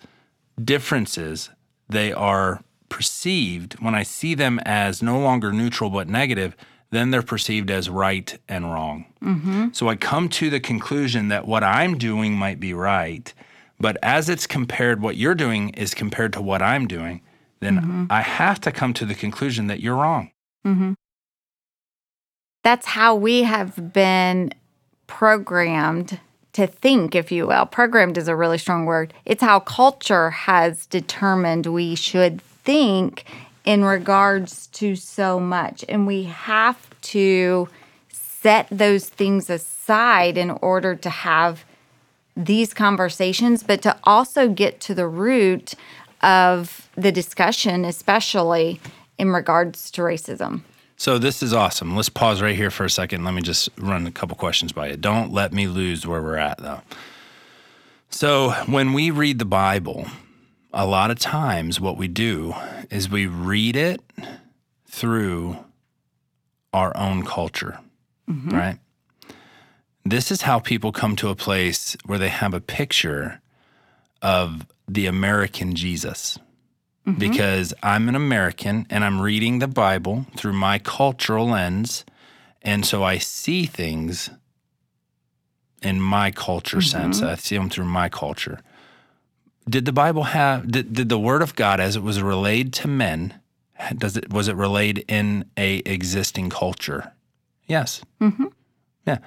differences, 0.62 1.50
they 1.88 2.12
are 2.12 2.62
perceived 2.90 3.74
when 3.80 3.96
I 3.96 4.04
see 4.04 4.36
them 4.36 4.60
as 4.66 5.02
no 5.02 5.20
longer 5.20 5.52
neutral 5.52 5.90
but 5.90 6.08
negative, 6.08 6.56
then 6.92 7.12
they're 7.12 7.22
perceived 7.22 7.70
as 7.70 7.90
right 7.90 8.38
and 8.48 8.72
wrong. 8.72 9.06
Mm-hmm. 9.24 9.70
So 9.74 9.88
I 9.88 9.96
come 9.96 10.28
to 10.30 10.50
the 10.50 10.60
conclusion 10.60 11.28
that 11.30 11.48
what 11.48 11.64
I'm 11.64 11.98
doing 11.98 12.34
might 12.34 12.60
be 12.60 12.74
right, 12.74 13.32
but 13.80 13.98
as 14.04 14.28
it's 14.28 14.48
compared, 14.48 15.02
what 15.02 15.16
you're 15.16 15.36
doing 15.36 15.70
is 15.70 15.94
compared 15.94 16.34
to 16.34 16.42
what 16.42 16.62
I'm 16.62 16.88
doing, 16.88 17.22
then 17.60 17.78
mm-hmm. 17.78 18.06
I 18.10 18.22
have 18.22 18.60
to 18.62 18.72
come 18.72 18.94
to 18.96 19.06
the 19.06 19.16
conclusion 19.16 19.68
that 19.68 19.80
you're 19.80 19.96
wrong. 19.96 20.32
Mm-hmm. 20.66 20.94
That's 22.64 22.86
how 22.88 23.16
we 23.16 23.44
have 23.44 23.94
been 23.94 24.54
programmed 25.08 26.20
to 26.54 26.68
think, 26.68 27.16
if 27.16 27.32
you 27.32 27.48
will. 27.48 27.66
Programmed 27.66 28.18
is 28.18 28.28
a 28.28 28.36
really 28.36 28.58
strong 28.58 28.86
word. 28.86 29.14
It's 29.26 29.42
how 29.42 29.60
culture 29.60 30.30
has 30.30 30.86
determined 30.86 31.66
we 31.68 31.96
should 31.96 32.42
think 32.42 33.26
in 33.66 33.84
regards 33.84 34.68
to 34.68 34.96
so 34.96 35.40
much. 35.40 35.86
And 35.88 36.06
we 36.06 36.24
have 36.24 36.90
to 37.02 37.70
set 38.12 38.68
those 38.70 39.08
things 39.08 39.50
aside 39.50 40.38
in 40.38 40.52
order 40.52 40.96
to 40.96 41.10
have 41.10 41.64
these 42.36 42.74
conversations, 42.74 43.64
but 43.64 43.82
to 43.82 43.98
also 44.04 44.50
get 44.50 44.80
to 44.82 44.94
the 44.94 45.08
root 45.08 45.76
of 46.22 46.90
the 46.96 47.12
discussion, 47.12 47.86
especially 47.86 48.80
in 49.18 49.30
regards 49.32 49.92
to 49.92 50.02
racism. 50.02 50.62
So 51.00 51.18
this 51.18 51.42
is 51.42 51.54
awesome. 51.54 51.96
Let's 51.96 52.10
pause 52.10 52.42
right 52.42 52.58
here 52.58 52.70
for 52.70 52.84
a 52.84 52.90
second. 52.90 53.24
Let 53.24 53.34
me 53.34 53.42
just 53.42 53.70
run 53.78 54.06
a 54.06 54.12
couple 54.12 54.36
questions 54.36 54.74
by 54.74 54.90
you. 54.90 54.98
Don't 54.98 55.32
let 55.32 55.54
me 55.54 55.66
lose 55.66 56.06
where 56.06 56.22
we're 56.22 56.36
at 56.36 56.58
though. 56.58 56.82
So 58.10 58.52
when 58.66 58.92
we 58.92 59.10
read 59.10 59.40
the 59.40 59.46
Bible, 59.46 60.08
a 60.74 60.86
lot 60.86 61.10
of 61.10 61.18
times 61.18 61.80
what 61.80 61.96
we 61.96 62.10
do 62.10 62.54
is 62.92 63.10
we 63.10 63.28
read 63.28 63.78
it 63.78 64.02
through 64.88 65.64
our 66.74 66.96
own 66.98 67.24
culture, 67.24 67.80
mm-hmm. 68.30 68.50
right? 68.50 68.78
This 70.04 70.32
is 70.32 70.42
how 70.42 70.60
people 70.60 70.92
come 70.92 71.16
to 71.16 71.30
a 71.30 71.36
place 71.36 71.96
where 72.08 72.20
they 72.20 72.28
have 72.28 72.54
a 72.54 72.60
picture 72.60 73.40
of 74.22 74.66
the 74.86 75.06
American 75.06 75.76
Jesus 75.76 76.38
Mm-hmm. 77.10 77.20
because 77.20 77.74
I'm 77.82 78.08
an 78.08 78.16
American 78.16 78.86
and 78.90 79.04
I'm 79.04 79.20
reading 79.22 79.60
the 79.60 79.68
Bible 79.68 80.26
through 80.36 80.54
my 80.54 80.80
cultural 80.80 81.48
lens. 81.48 82.06
And 82.62 82.86
so 82.86 83.04
I 83.04 83.18
see 83.18 83.66
things 83.66 84.30
in 85.82 86.02
my 86.02 86.30
culture 86.30 86.78
mm-hmm. 86.78 87.12
sense. 87.12 87.22
I 87.22 87.36
see 87.36 87.58
them 87.58 87.70
through 87.70 87.86
my 87.86 88.10
culture. 88.10 88.60
Did 89.68 89.86
the 89.86 89.94
Bible 89.94 90.24
have, 90.24 90.72
did, 90.72 90.94
did 90.94 91.10
the 91.10 91.20
Word 91.20 91.42
of 91.42 91.56
God 91.56 91.80
as 91.80 91.96
it 91.96 92.04
was 92.04 92.22
relayed 92.22 92.74
to 92.74 92.88
men, 92.88 93.40
does 93.98 94.18
it, 94.18 94.32
was 94.32 94.48
it 94.48 94.56
relayed 94.56 95.06
in 95.08 95.46
a 95.58 95.78
existing 95.78 96.50
culture? 96.50 97.14
Yes. 97.68 98.02
Mm-hmm. 98.22 98.48
Yeah. 99.08 99.20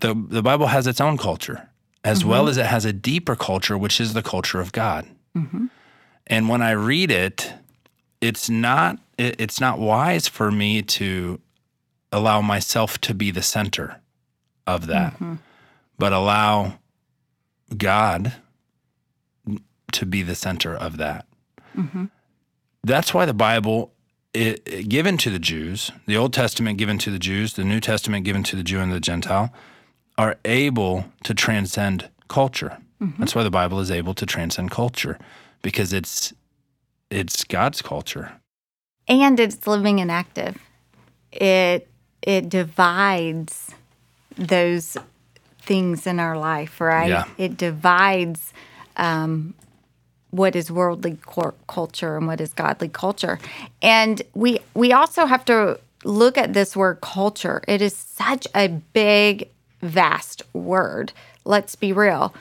The, 0.00 0.14
the 0.14 0.42
Bible 0.42 0.68
has 0.68 0.86
its 0.86 1.00
own 1.00 1.18
culture 1.18 1.68
as 2.04 2.24
well 2.24 2.48
as 2.48 2.56
it 2.56 2.66
has 2.66 2.84
a 2.84 2.92
deeper 2.92 3.36
culture, 3.36 3.78
which 3.78 4.00
is 4.00 4.14
the 4.14 4.22
culture 4.22 4.60
of 4.60 4.72
God. 4.72 5.06
And 6.26 6.48
when 6.48 6.62
I 6.62 6.72
read 6.72 7.10
it, 7.10 7.52
it's 8.20 8.48
not 8.48 8.98
it, 9.18 9.40
it's 9.40 9.60
not 9.60 9.78
wise 9.78 10.28
for 10.28 10.50
me 10.50 10.82
to 10.82 11.40
allow 12.10 12.40
myself 12.40 12.98
to 13.02 13.14
be 13.14 13.30
the 13.30 13.42
center 13.42 14.00
of 14.66 14.86
that, 14.86 15.14
mm-hmm. 15.14 15.34
but 15.98 16.12
allow 16.12 16.78
God 17.76 18.34
to 19.92 20.06
be 20.06 20.22
the 20.22 20.34
center 20.34 20.74
of 20.74 20.96
that. 20.98 21.26
Mm-hmm. 21.76 22.06
That's 22.84 23.12
why 23.12 23.26
the 23.26 23.34
Bible 23.34 23.92
it, 24.32 24.62
it- 24.66 24.88
given 24.88 25.16
to 25.18 25.30
the 25.30 25.38
Jews, 25.38 25.90
the 26.06 26.16
Old 26.16 26.32
Testament 26.32 26.78
given 26.78 26.98
to 26.98 27.10
the 27.10 27.18
Jews, 27.18 27.54
the 27.54 27.64
New 27.64 27.80
Testament 27.80 28.24
given 28.24 28.42
to 28.44 28.56
the 28.56 28.62
Jew 28.62 28.80
and 28.80 28.92
the 28.92 29.00
Gentile, 29.00 29.52
are 30.16 30.36
able 30.44 31.06
to 31.24 31.34
transcend 31.34 32.08
culture. 32.28 32.78
Mm-hmm. 33.00 33.20
That's 33.20 33.34
why 33.34 33.42
the 33.42 33.50
Bible 33.50 33.80
is 33.80 33.90
able 33.90 34.14
to 34.14 34.26
transcend 34.26 34.70
culture 34.70 35.18
because 35.62 35.92
it's 35.92 36.32
it's 37.10 37.44
God's 37.44 37.82
culture. 37.82 38.32
and 39.08 39.38
it's 39.38 39.66
living 39.66 40.00
and 40.00 40.10
active. 40.10 40.56
It 41.32 41.88
it 42.22 42.48
divides 42.48 43.70
those 44.36 44.96
things 45.60 46.06
in 46.06 46.20
our 46.20 46.38
life, 46.38 46.80
right? 46.80 47.08
Yeah. 47.08 47.24
It 47.38 47.56
divides 47.56 48.52
um, 48.96 49.54
what 50.30 50.56
is 50.56 50.70
worldly 50.70 51.16
cor- 51.24 51.54
culture 51.66 52.16
and 52.16 52.26
what 52.26 52.40
is 52.40 52.52
godly 52.52 52.88
culture, 52.88 53.38
and 53.80 54.22
we 54.34 54.60
we 54.74 54.92
also 54.92 55.26
have 55.26 55.44
to 55.46 55.78
look 56.04 56.36
at 56.38 56.52
this 56.52 56.76
word 56.76 57.00
culture, 57.00 57.62
it 57.68 57.80
is 57.80 57.94
such 57.94 58.46
a 58.54 58.68
big, 58.68 59.48
vast 59.80 60.42
word. 60.52 61.12
Let's 61.44 61.74
be 61.74 61.92
real. 61.92 62.34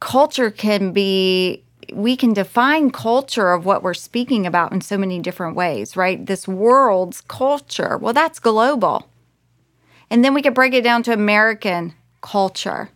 Culture 0.00 0.50
can 0.50 0.92
be 0.92 1.62
we 1.92 2.16
can 2.16 2.32
define 2.32 2.90
culture 2.90 3.52
of 3.52 3.64
what 3.64 3.82
we're 3.82 3.94
speaking 3.94 4.46
about 4.46 4.72
in 4.72 4.80
so 4.80 4.96
many 4.96 5.20
different 5.20 5.56
ways, 5.56 5.96
right? 5.96 6.24
This 6.24 6.46
world's 6.46 7.20
culture, 7.22 7.98
well, 7.98 8.12
that's 8.12 8.38
global. 8.38 9.08
And 10.10 10.24
then 10.24 10.34
we 10.34 10.42
could 10.42 10.54
break 10.54 10.72
it 10.74 10.82
down 10.82 11.02
to 11.04 11.12
American 11.12 11.94
culture. 12.20 12.90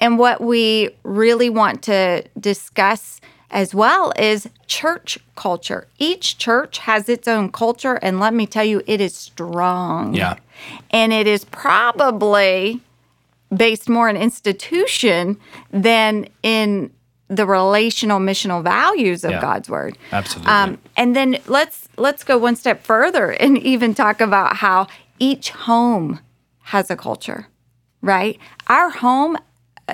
And 0.00 0.18
what 0.18 0.40
we 0.40 0.90
really 1.02 1.50
want 1.50 1.82
to 1.84 2.24
discuss 2.38 3.20
as 3.50 3.74
well 3.74 4.12
is 4.18 4.48
church 4.66 5.18
culture. 5.34 5.86
Each 5.98 6.38
church 6.38 6.78
has 6.78 7.08
its 7.08 7.26
own 7.26 7.50
culture, 7.50 7.94
and 7.94 8.20
let 8.20 8.34
me 8.34 8.46
tell 8.46 8.64
you, 8.64 8.82
it 8.86 9.00
is 9.00 9.14
strong. 9.14 10.14
Yeah. 10.14 10.36
And 10.90 11.12
it 11.12 11.26
is 11.26 11.44
probably 11.44 12.80
based 13.54 13.88
more 13.88 14.08
in 14.08 14.16
institution 14.16 15.38
than 15.70 16.28
in 16.42 16.90
the 17.28 17.46
relational 17.46 18.18
missional 18.20 18.62
values 18.62 19.22
of 19.24 19.32
Yeah. 19.32 19.40
God's 19.40 19.68
word. 19.68 19.98
Absolutely. 20.12 20.50
Um, 20.50 20.78
and 20.96 21.14
then 21.14 21.38
let's 21.46 21.88
let's 21.96 22.24
go 22.24 22.38
one 22.38 22.56
step 22.56 22.82
further 22.82 23.30
and 23.32 23.58
even 23.72 23.94
talk 23.94 24.20
about 24.20 24.56
how 24.56 24.86
each 25.18 25.50
home 25.50 26.20
has 26.64 26.90
a 26.90 26.96
culture, 26.96 27.46
right? 28.02 28.38
Our 28.68 28.90
home, 28.90 29.36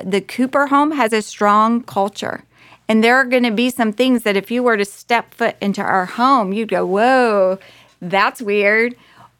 the 0.04 0.20
Cooper 0.20 0.66
home, 0.68 0.92
has 0.92 1.12
a 1.12 1.22
strong 1.22 1.82
culture. 1.82 2.44
And 2.88 3.02
there 3.02 3.16
are 3.16 3.24
going 3.24 3.44
to 3.44 3.50
be 3.50 3.70
some 3.70 3.92
things 3.92 4.24
that 4.24 4.36
if 4.36 4.50
you 4.50 4.62
were 4.62 4.76
to 4.76 4.84
step 4.84 5.32
foot 5.32 5.56
into 5.60 5.80
our 5.80 6.04
home, 6.04 6.52
you'd 6.52 6.68
go, 6.68 6.84
whoa, 6.84 7.58
that's 8.02 8.42
weird, 8.42 8.94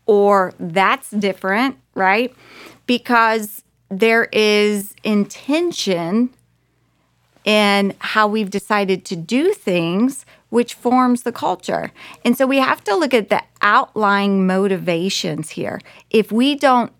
or 0.07 0.55
that's 0.59 1.11
different, 1.11 1.77
right? 1.95 2.35
Because 2.87 3.63
there 3.91 4.29
is 4.33 4.95
intention 5.05 6.31
in 7.45 7.95
how 7.99 8.27
we've 8.27 8.51
decided 8.51 9.05
to 9.05 9.17
do 9.17 9.53
things, 9.53 10.25
which 10.49 10.75
forms 10.75 11.23
the 11.23 11.33
culture. 11.33 11.93
And 12.25 12.37
so 12.37 12.47
we 12.47 12.59
have 12.59 12.83
to 12.85 12.95
look 12.97 13.13
at 13.13 13.29
the 13.29 13.43
outlying 13.61 14.47
motivations 14.47 15.51
here. 15.51 15.81
If 16.11 16.33
we 16.33 16.55
don't 16.55 16.93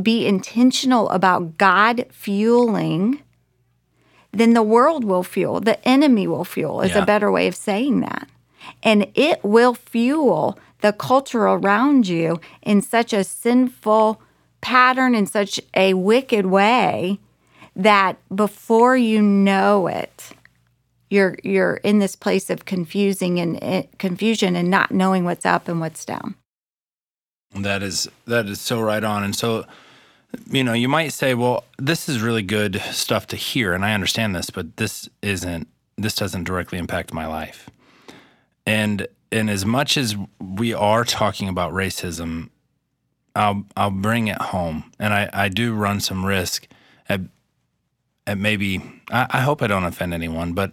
be 0.00 0.26
intentional 0.26 1.08
about 1.10 1.58
God 1.58 2.06
fueling, 2.10 3.22
then 4.32 4.54
the 4.54 4.62
world 4.62 5.04
will 5.04 5.24
fuel, 5.24 5.60
the 5.60 5.82
enemy 5.86 6.26
will 6.26 6.44
fuel, 6.44 6.80
is 6.82 6.92
Yeah. 6.92 7.02
a 7.02 7.06
better 7.06 7.30
way 7.32 7.48
of 7.48 7.56
saying 7.56 8.00
that. 8.00 8.28
And 8.82 9.08
it 9.14 9.42
will 9.42 9.74
fuel 9.74 10.58
the 10.80 10.92
culture 10.92 11.42
around 11.42 12.06
you 12.06 12.40
in 12.62 12.80
such 12.80 13.12
a 13.12 13.24
sinful 13.24 14.20
pattern, 14.60 15.14
in 15.14 15.26
such 15.26 15.60
a 15.74 15.94
wicked 15.94 16.46
way 16.46 17.18
that 17.76 18.16
before 18.34 18.96
you 18.96 19.22
know 19.22 19.86
it, 19.86 20.30
you're 21.10 21.36
you're 21.42 21.74
in 21.76 21.98
this 21.98 22.16
place 22.16 22.50
of 22.50 22.64
confusing 22.64 23.38
and 23.38 23.58
eh, 23.62 23.82
confusion 23.98 24.56
and 24.56 24.70
not 24.70 24.92
knowing 24.92 25.24
what's 25.24 25.44
up 25.44 25.68
and 25.68 25.80
what's 25.80 26.04
down. 26.04 26.36
That 27.54 27.82
is 27.82 28.08
that 28.26 28.46
is 28.46 28.60
so 28.60 28.80
right 28.80 29.02
on. 29.02 29.24
And 29.24 29.34
so 29.34 29.64
you 30.48 30.62
know, 30.62 30.74
you 30.74 30.88
might 30.88 31.12
say, 31.12 31.34
well, 31.34 31.64
this 31.76 32.08
is 32.08 32.22
really 32.22 32.42
good 32.42 32.80
stuff 32.92 33.26
to 33.28 33.36
hear 33.36 33.74
and 33.74 33.84
I 33.84 33.94
understand 33.94 34.34
this, 34.34 34.50
but 34.50 34.76
this 34.76 35.08
isn't 35.22 35.68
this 35.98 36.14
doesn't 36.14 36.44
directly 36.44 36.78
impact 36.78 37.12
my 37.12 37.26
life. 37.26 37.68
And 38.64 39.06
and 39.32 39.50
as 39.50 39.64
much 39.64 39.96
as 39.96 40.16
we 40.40 40.72
are 40.72 41.04
talking 41.04 41.48
about 41.48 41.72
racism, 41.72 42.50
I'll 43.34 43.64
I'll 43.76 43.90
bring 43.90 44.28
it 44.28 44.40
home. 44.40 44.92
And 44.98 45.12
I, 45.12 45.28
I 45.32 45.48
do 45.48 45.74
run 45.74 46.00
some 46.00 46.24
risk 46.24 46.66
at 47.08 47.20
at 48.30 48.38
maybe 48.38 48.80
I, 49.10 49.26
I 49.30 49.40
hope 49.40 49.62
I 49.62 49.66
don't 49.66 49.84
offend 49.84 50.14
anyone, 50.14 50.52
but 50.52 50.72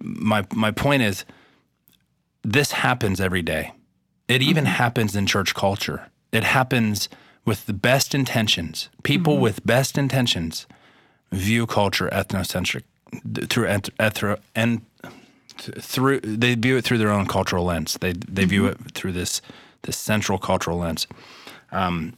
my 0.00 0.46
my 0.52 0.70
point 0.70 1.02
is 1.02 1.24
this 2.42 2.72
happens 2.72 3.20
every 3.20 3.42
day. 3.42 3.72
It 4.26 4.42
even 4.42 4.64
mm-hmm. 4.64 4.74
happens 4.74 5.16
in 5.16 5.26
church 5.26 5.54
culture. 5.54 6.10
It 6.32 6.44
happens 6.44 7.08
with 7.44 7.66
the 7.66 7.72
best 7.72 8.14
intentions. 8.14 8.90
People 9.02 9.34
mm-hmm. 9.34 9.42
with 9.42 9.66
best 9.66 9.96
intentions 9.96 10.66
view 11.32 11.66
culture 11.66 12.08
ethnocentric 12.10 12.82
through 13.48 13.68
eth- 13.68 13.90
ethro 13.98 14.38
and 14.54 14.82
through 15.56 16.20
they 16.20 16.54
view 16.54 16.76
it 16.76 16.84
through 16.84 16.98
their 16.98 17.10
own 17.10 17.26
cultural 17.26 17.64
lens. 17.64 17.96
They 18.00 18.12
they 18.12 18.44
view 18.44 18.62
mm-hmm. 18.62 18.86
it 18.86 18.92
through 18.92 19.12
this 19.12 19.40
this 19.82 19.96
central 19.96 20.38
cultural 20.38 20.78
lens. 20.78 21.06
Um, 21.70 22.14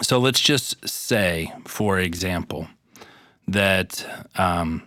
so 0.00 0.18
let's 0.18 0.40
just 0.40 0.88
say, 0.88 1.52
for 1.66 1.98
example, 1.98 2.66
that 3.48 4.26
um, 4.36 4.82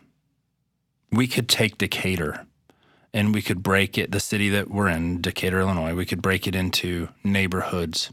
we 1.12 1.28
could 1.28 1.50
take 1.50 1.78
Decatur 1.78 2.46
and 3.14 3.34
we 3.34 3.42
could 3.42 3.64
break 3.64 3.98
it, 3.98 4.12
the 4.12 4.20
city 4.20 4.50
that 4.50 4.70
we're 4.70 4.90
in, 4.90 5.22
Decatur, 5.22 5.62
Illinois, 5.62 5.96
we 5.96 6.06
could 6.06 6.22
break 6.22 6.48
it 6.48 6.56
into 6.56 7.08
neighborhoods 7.24 8.12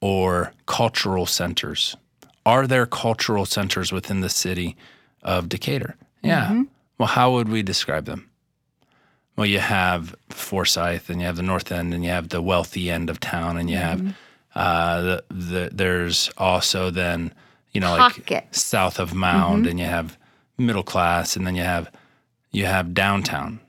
or 0.00 0.52
cultural 0.66 1.24
centers. 1.24 1.96
Are 2.44 2.66
there 2.66 2.86
cultural 2.86 3.46
centers 3.46 3.92
within 3.92 4.20
the 4.20 4.28
city 4.28 4.76
of 5.22 5.48
Decatur? 5.48 5.96
Yeah. 6.22 6.64
Well, 6.98 7.08
how 7.08 7.32
would 7.32 7.48
we 7.48 7.62
describe 7.62 8.06
them? 8.06 8.28
Well, 9.36 9.46
you 9.46 9.60
have 9.60 10.16
Forsyth, 10.30 11.10
and 11.10 11.20
you 11.20 11.26
have 11.26 11.36
the 11.36 11.42
North 11.42 11.70
End, 11.70 11.94
and 11.94 12.02
you 12.02 12.10
have 12.10 12.30
the 12.30 12.42
wealthy 12.42 12.90
end 12.90 13.08
of 13.08 13.20
town, 13.20 13.56
and 13.56 13.70
you 13.70 13.76
have 13.76 14.16
uh, 14.56 15.00
the, 15.00 15.24
the 15.30 15.70
there's 15.72 16.28
also 16.36 16.90
then 16.90 17.32
you 17.78 17.80
know 17.80 17.92
like 17.96 18.00
south 18.50 18.98
of 18.98 19.14
Mound, 19.14 19.66
and 19.70 19.78
you 19.78 19.86
have 19.86 20.18
middle 20.56 20.82
class, 20.82 21.36
and 21.36 21.46
then 21.46 21.54
you 21.54 21.62
have 21.62 21.92
you 22.50 22.66
have 22.66 22.92
downtown, 22.92 23.60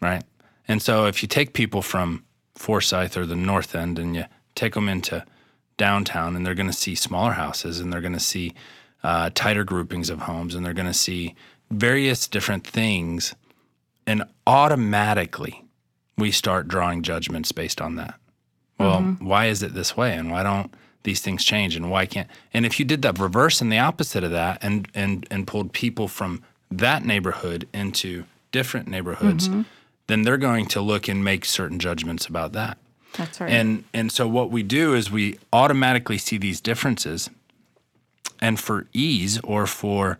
right? 0.00 0.22
And 0.66 0.80
so 0.80 1.04
if 1.04 1.22
you 1.22 1.28
take 1.28 1.52
people 1.52 1.82
from 1.82 2.24
Forsyth 2.54 3.14
or 3.14 3.26
the 3.26 3.36
North 3.36 3.74
End 3.74 3.98
and 3.98 4.16
you 4.16 4.24
take 4.54 4.72
them 4.72 4.88
into 4.88 5.22
downtown, 5.76 6.34
and 6.34 6.46
they're 6.46 6.54
going 6.54 6.70
to 6.70 6.72
see 6.72 6.94
smaller 6.94 7.32
houses, 7.32 7.78
and 7.78 7.92
they're 7.92 8.00
going 8.00 8.14
to 8.14 8.20
see 8.20 8.54
uh, 9.02 9.28
tighter 9.34 9.64
groupings 9.64 10.08
of 10.08 10.20
homes, 10.20 10.54
and 10.54 10.64
they're 10.64 10.72
going 10.72 10.86
to 10.86 10.94
see 10.94 11.34
various 11.70 12.26
different 12.26 12.66
things, 12.66 13.34
and 14.06 14.24
automatically 14.46 15.62
we 16.16 16.30
start 16.30 16.68
drawing 16.68 17.02
judgments 17.02 17.52
based 17.52 17.82
on 17.82 17.96
that. 17.96 18.14
Well, 18.78 19.02
why 19.20 19.46
is 19.46 19.62
it 19.62 19.74
this 19.74 19.94
way, 19.94 20.14
and 20.14 20.30
why 20.30 20.42
don't 20.42 20.72
these 21.04 21.20
things 21.20 21.44
change, 21.44 21.76
and 21.76 21.90
why 21.90 22.06
can't? 22.06 22.28
And 22.52 22.64
if 22.64 22.78
you 22.78 22.84
did 22.84 23.02
the 23.02 23.12
reverse 23.12 23.60
and 23.60 23.72
the 23.72 23.78
opposite 23.78 24.24
of 24.24 24.30
that, 24.30 24.58
and 24.62 24.88
and 24.94 25.26
and 25.30 25.46
pulled 25.46 25.72
people 25.72 26.08
from 26.08 26.42
that 26.70 27.04
neighborhood 27.04 27.68
into 27.72 28.24
different 28.50 28.88
neighborhoods, 28.88 29.48
mm-hmm. 29.48 29.62
then 30.06 30.22
they're 30.22 30.36
going 30.36 30.66
to 30.66 30.80
look 30.80 31.08
and 31.08 31.24
make 31.24 31.44
certain 31.44 31.78
judgments 31.78 32.26
about 32.26 32.52
that. 32.52 32.78
That's 33.16 33.40
right. 33.40 33.50
And 33.50 33.84
and 33.92 34.10
so 34.10 34.26
what 34.26 34.50
we 34.50 34.62
do 34.62 34.94
is 34.94 35.10
we 35.10 35.38
automatically 35.52 36.18
see 36.18 36.38
these 36.38 36.60
differences. 36.60 37.30
And 38.40 38.58
for 38.58 38.86
ease 38.92 39.38
or 39.44 39.66
for 39.66 40.18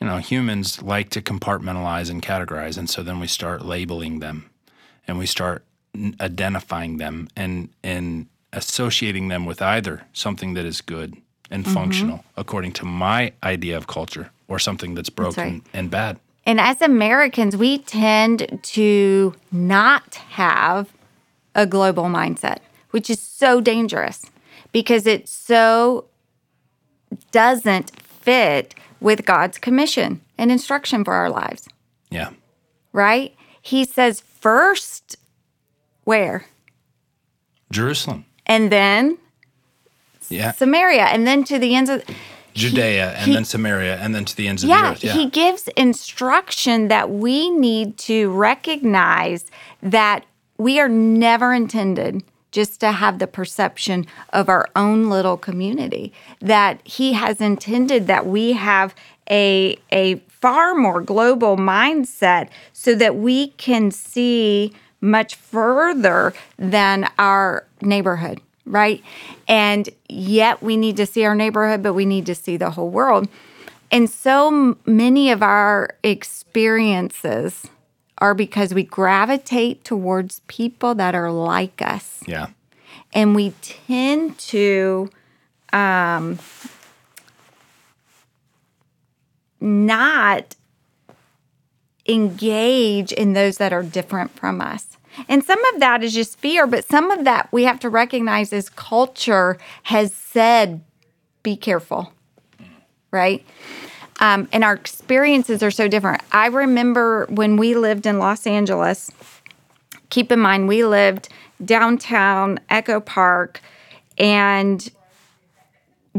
you 0.00 0.06
know, 0.06 0.18
humans 0.18 0.80
like 0.80 1.10
to 1.10 1.20
compartmentalize 1.20 2.08
and 2.10 2.22
categorize 2.22 2.78
and 2.78 2.88
so 2.88 3.02
then 3.02 3.18
we 3.18 3.26
start 3.26 3.64
labeling 3.64 4.20
them 4.20 4.48
and 5.06 5.18
we 5.18 5.26
start 5.26 5.64
identifying 6.20 6.98
them 6.98 7.28
and 7.36 7.68
and 7.82 8.26
associating 8.52 9.28
them 9.28 9.44
with 9.46 9.60
either 9.62 10.02
something 10.12 10.54
that 10.54 10.64
is 10.64 10.80
good 10.80 11.14
and 11.50 11.64
Mm-hmm. 11.64 11.74
functional 11.74 12.24
according 12.36 12.72
to 12.72 12.84
my 12.84 13.32
idea 13.42 13.76
of 13.76 13.86
culture 13.86 14.30
or 14.48 14.58
something 14.58 14.94
that's 14.94 15.10
broken 15.10 15.44
right. 15.52 15.62
and 15.72 15.90
bad. 15.90 16.18
And 16.44 16.60
as 16.60 16.80
Americans, 16.82 17.56
we 17.56 17.78
tend 17.78 18.58
to 18.62 19.34
not 19.52 20.14
have 20.30 20.92
a 21.54 21.66
global 21.66 22.04
mindset, 22.04 22.58
which 22.90 23.08
is 23.10 23.20
so 23.20 23.60
dangerous 23.60 24.24
because 24.72 25.06
it 25.06 25.28
so 25.28 26.06
doesn't 27.32 27.90
fit 28.00 28.74
with 29.00 29.24
God's 29.26 29.58
commission 29.58 30.20
and 30.36 30.50
instruction 30.52 31.04
for 31.04 31.14
our 31.14 31.30
lives, 31.30 31.68
Yeah. 32.10 32.30
right? 32.92 33.34
He 33.62 33.84
says, 33.84 34.20
first, 34.20 35.16
where? 36.04 36.46
Jerusalem. 37.70 38.24
And 38.48 38.70
then 38.72 39.18
Yeah. 40.30 40.52
Samaria, 40.52 41.04
and 41.04 41.26
then 41.26 41.44
to 41.44 41.58
the 41.58 41.74
ends 41.74 41.88
of 41.90 42.02
Judea 42.54 43.12
and 43.16 43.26
he- 43.26 43.32
then 43.34 43.44
Samaria 43.44 43.96
and 43.98 44.14
then 44.14 44.24
to 44.24 44.36
the 44.36 44.48
ends 44.48 44.62
of 44.64 44.68
the 44.68 44.74
earth. 44.74 45.04
Yeah. 45.04 45.12
he 45.12 45.26
gives 45.26 45.68
instruction 45.76 46.88
that 46.88 47.08
we 47.10 47.50
need 47.50 47.96
to 47.98 48.30
recognize 48.30 49.46
that 49.82 50.24
we 50.58 50.80
are 50.80 50.88
never 50.88 51.54
intended 51.54 52.24
just 52.50 52.80
to 52.80 52.90
have 52.92 53.20
the 53.20 53.26
perception 53.28 54.06
of 54.32 54.48
our 54.48 54.66
own 54.74 55.08
little 55.08 55.36
community 55.36 56.12
that 56.40 56.80
he 56.84 57.12
has 57.12 57.40
intended 57.40 58.06
that 58.08 58.26
we 58.26 58.54
have 58.54 58.94
a 59.30 59.76
a 59.92 60.16
far 60.28 60.74
more 60.74 61.00
global 61.00 61.56
mindset 61.56 62.48
so 62.72 62.94
that 62.94 63.14
we 63.16 63.48
can 63.50 63.90
see 63.90 64.72
much 65.00 65.34
further 65.36 66.32
than 66.58 67.08
our 67.18 67.64
neighborhood, 67.82 68.40
right? 68.64 69.02
And 69.46 69.88
yet 70.08 70.62
we 70.62 70.76
need 70.76 70.96
to 70.96 71.06
see 71.06 71.24
our 71.24 71.34
neighborhood, 71.34 71.82
but 71.82 71.94
we 71.94 72.04
need 72.04 72.26
to 72.26 72.34
see 72.34 72.56
the 72.56 72.70
whole 72.70 72.90
world. 72.90 73.28
And 73.90 74.10
so 74.10 74.76
many 74.84 75.30
of 75.30 75.42
our 75.42 75.96
experiences 76.02 77.66
are 78.18 78.34
because 78.34 78.74
we 78.74 78.82
gravitate 78.82 79.84
towards 79.84 80.40
people 80.46 80.94
that 80.96 81.14
are 81.14 81.30
like 81.30 81.80
us. 81.80 82.22
Yeah. 82.26 82.48
And 83.12 83.34
we 83.34 83.54
tend 83.62 84.38
to 84.38 85.08
um, 85.72 86.38
not 89.60 90.56
engage 92.06 93.12
in 93.12 93.32
those 93.34 93.58
that 93.58 93.72
are 93.72 93.82
different 93.82 94.32
from 94.32 94.60
us. 94.60 94.97
And 95.26 95.42
some 95.42 95.64
of 95.74 95.80
that 95.80 96.04
is 96.04 96.14
just 96.14 96.38
fear, 96.38 96.66
but 96.66 96.84
some 96.84 97.10
of 97.10 97.24
that 97.24 97.48
we 97.50 97.64
have 97.64 97.80
to 97.80 97.88
recognize 97.88 98.52
as 98.52 98.68
culture 98.68 99.58
has 99.84 100.12
said, 100.12 100.82
be 101.42 101.56
careful, 101.56 102.12
right? 103.10 103.44
Um, 104.20 104.48
and 104.52 104.64
our 104.64 104.74
experiences 104.74 105.62
are 105.62 105.70
so 105.70 105.88
different. 105.88 106.22
I 106.32 106.46
remember 106.46 107.26
when 107.30 107.56
we 107.56 107.74
lived 107.74 108.06
in 108.06 108.18
Los 108.18 108.46
Angeles, 108.46 109.10
keep 110.10 110.30
in 110.30 110.40
mind, 110.40 110.68
we 110.68 110.84
lived 110.84 111.28
downtown 111.64 112.60
Echo 112.68 113.00
Park, 113.00 113.60
and 114.18 114.90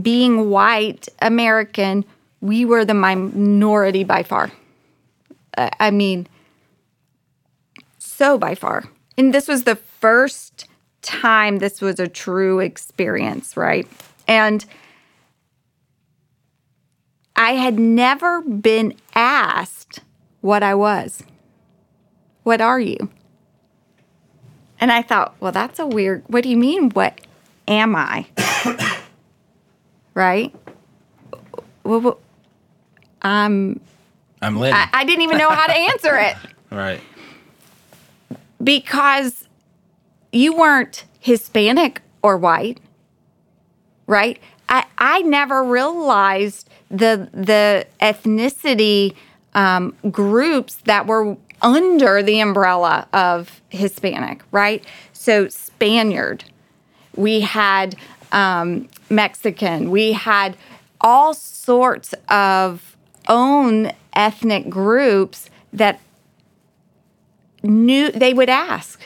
being 0.01 0.49
white 0.49 1.09
American, 1.21 2.05
we 2.41 2.63
were 2.63 2.85
the 2.85 2.93
minority 2.93 4.03
by 4.03 4.23
far. 4.23 4.51
I 5.57 5.91
mean, 5.91 6.27
so 8.19 8.37
by 8.37 8.53
far. 8.53 8.83
And 9.17 9.33
this 9.33 9.47
was 9.47 9.63
the 9.63 9.77
first 9.77 10.67
time 11.01 11.59
this 11.59 11.79
was 11.79 12.01
a 12.01 12.07
true 12.07 12.59
experience, 12.59 13.55
right? 13.55 13.87
And 14.27 14.65
I 17.37 17.53
had 17.53 17.79
never 17.79 18.41
been 18.41 18.93
asked 19.15 20.01
what 20.41 20.63
I 20.63 20.75
was. 20.75 21.23
What 22.43 22.59
are 22.59 22.79
you? 22.79 23.09
And 24.81 24.91
I 24.91 25.01
thought, 25.01 25.35
well, 25.39 25.53
that's 25.53 25.79
a 25.79 25.87
weird, 25.87 26.25
what 26.27 26.43
do 26.43 26.49
you 26.49 26.57
mean, 26.57 26.89
what 26.89 27.21
am 27.69 27.95
I? 27.95 28.25
right? 30.13 30.53
Well, 31.85 32.01
well, 32.01 32.19
I'm, 33.21 33.79
I'm 34.41 34.57
Lynn. 34.57 34.73
I, 34.73 34.89
I 34.91 35.05
didn't 35.05 35.21
even 35.21 35.37
know 35.37 35.49
how 35.49 35.67
to 35.67 35.75
answer 35.93 36.17
it 36.17 36.35
right. 36.71 37.01
Because 38.63 39.47
you 40.31 40.55
weren't 40.55 41.05
Hispanic 41.19 42.01
or 42.21 42.37
white, 42.37 42.79
right? 44.07 44.39
I, 44.67 44.85
I 44.97 45.21
never 45.21 45.63
realized 45.63 46.69
the 46.89 47.29
the 47.33 47.87
ethnicity 48.01 49.15
um, 49.53 49.95
groups 50.11 50.75
that 50.85 51.07
were 51.07 51.37
under 51.61 52.21
the 52.21 52.39
umbrella 52.39 53.07
of 53.13 53.61
Hispanic, 53.69 54.41
right? 54.51 54.83
So 55.13 55.49
Spaniard, 55.49 56.45
we 57.15 57.41
had 57.41 57.95
um, 58.31 58.87
Mexican, 59.09 59.91
we 59.91 60.13
had 60.13 60.55
all 61.01 61.33
sorts 61.33 62.13
of 62.29 62.95
own 63.27 63.91
ethnic 64.13 64.69
groups 64.69 65.49
that 65.73 65.99
knew 67.63 68.11
they 68.11 68.33
would 68.33 68.49
ask, 68.49 69.01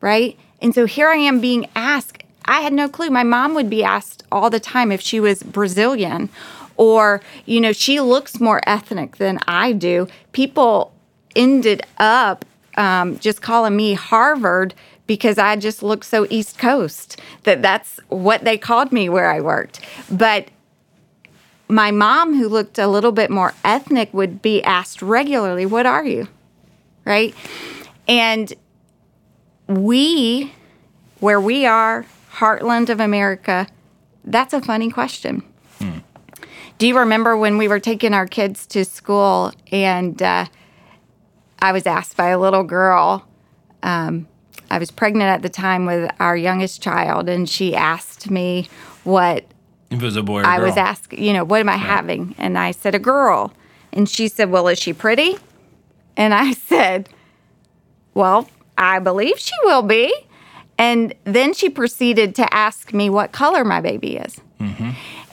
right? 0.00 0.38
And 0.60 0.74
so 0.74 0.86
here 0.86 1.08
I 1.08 1.16
am 1.16 1.40
being 1.40 1.68
asked. 1.74 2.24
I 2.44 2.60
had 2.60 2.72
no 2.72 2.88
clue. 2.88 3.10
My 3.10 3.22
mom 3.22 3.54
would 3.54 3.68
be 3.70 3.84
asked 3.84 4.24
all 4.32 4.50
the 4.50 4.60
time 4.60 4.90
if 4.90 5.00
she 5.00 5.20
was 5.20 5.42
Brazilian 5.42 6.30
or, 6.76 7.20
you 7.44 7.60
know, 7.60 7.72
she 7.72 8.00
looks 8.00 8.40
more 8.40 8.60
ethnic 8.66 9.16
than 9.16 9.38
I 9.46 9.72
do. 9.72 10.08
People 10.32 10.92
ended 11.36 11.82
up 11.98 12.44
um, 12.76 13.18
just 13.18 13.42
calling 13.42 13.76
me 13.76 13.94
Harvard 13.94 14.74
because 15.06 15.38
I 15.38 15.56
just 15.56 15.82
looked 15.82 16.04
so 16.04 16.26
East 16.30 16.58
Coast 16.58 17.20
that 17.42 17.62
that's 17.62 17.98
what 18.08 18.44
they 18.44 18.56
called 18.56 18.92
me 18.92 19.08
where 19.08 19.30
I 19.30 19.40
worked. 19.40 19.80
But 20.10 20.48
my 21.68 21.90
mom, 21.90 22.38
who 22.38 22.48
looked 22.48 22.78
a 22.78 22.86
little 22.86 23.12
bit 23.12 23.30
more 23.30 23.54
ethnic, 23.64 24.14
would 24.14 24.40
be 24.40 24.62
asked 24.62 25.02
regularly, 25.02 25.66
What 25.66 25.86
are 25.86 26.04
you? 26.04 26.28
Right? 27.04 27.34
And 28.08 28.52
we, 29.66 30.52
where 31.20 31.40
we 31.40 31.66
are, 31.66 32.06
heartland 32.32 32.88
of 32.88 33.00
America, 33.00 33.66
that's 34.24 34.52
a 34.52 34.60
funny 34.60 34.90
question. 34.90 35.42
Do 36.78 36.86
you 36.86 36.96
remember 36.96 37.36
when 37.36 37.58
we 37.58 37.66
were 37.66 37.80
taking 37.80 38.14
our 38.14 38.26
kids 38.26 38.64
to 38.68 38.84
school 38.84 39.52
and 39.72 40.22
uh, 40.22 40.46
I 41.58 41.72
was 41.72 41.86
asked 41.86 42.16
by 42.16 42.28
a 42.28 42.38
little 42.38 42.62
girl? 42.62 43.26
Um, 43.82 44.28
I 44.70 44.78
was 44.78 44.92
pregnant 44.92 45.28
at 45.28 45.42
the 45.42 45.48
time 45.48 45.86
with 45.86 46.08
our 46.20 46.36
youngest 46.36 46.80
child, 46.80 47.28
and 47.28 47.48
she 47.48 47.74
asked 47.74 48.30
me 48.30 48.68
what 49.02 49.44
If 49.90 50.00
it 50.00 50.04
was 50.04 50.14
a 50.14 50.22
boy 50.22 50.42
I 50.42 50.58
girl. 50.58 50.66
was 50.66 50.76
asked, 50.76 51.12
you 51.12 51.32
know, 51.32 51.42
what 51.42 51.58
am 51.58 51.68
I 51.68 51.76
having? 51.76 52.36
And 52.38 52.56
I 52.56 52.70
said, 52.70 52.94
a 52.94 53.00
girl. 53.00 53.52
And 53.92 54.08
she 54.08 54.28
said, 54.28 54.50
well, 54.50 54.68
is 54.68 54.78
she 54.78 54.92
pretty? 54.92 55.36
And 56.16 56.32
I 56.32 56.52
said, 56.68 57.08
well, 58.18 58.48
I 58.76 58.98
believe 58.98 59.38
she 59.38 59.54
will 59.64 59.82
be. 59.82 60.12
And 60.76 61.14
then 61.24 61.54
she 61.54 61.70
proceeded 61.70 62.34
to 62.36 62.54
ask 62.54 62.92
me 62.92 63.08
what 63.10 63.32
color 63.32 63.64
my 63.64 63.80
baby 63.80 64.16
is. 64.16 64.40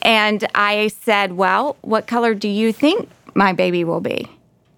And 0.02 0.46
I 0.54 0.88
said, 0.88 1.32
well, 1.32 1.76
what 1.82 2.06
color 2.06 2.34
do 2.34 2.48
you 2.48 2.72
think 2.72 3.08
my 3.34 3.52
baby 3.52 3.82
will 3.82 4.00
be? 4.00 4.28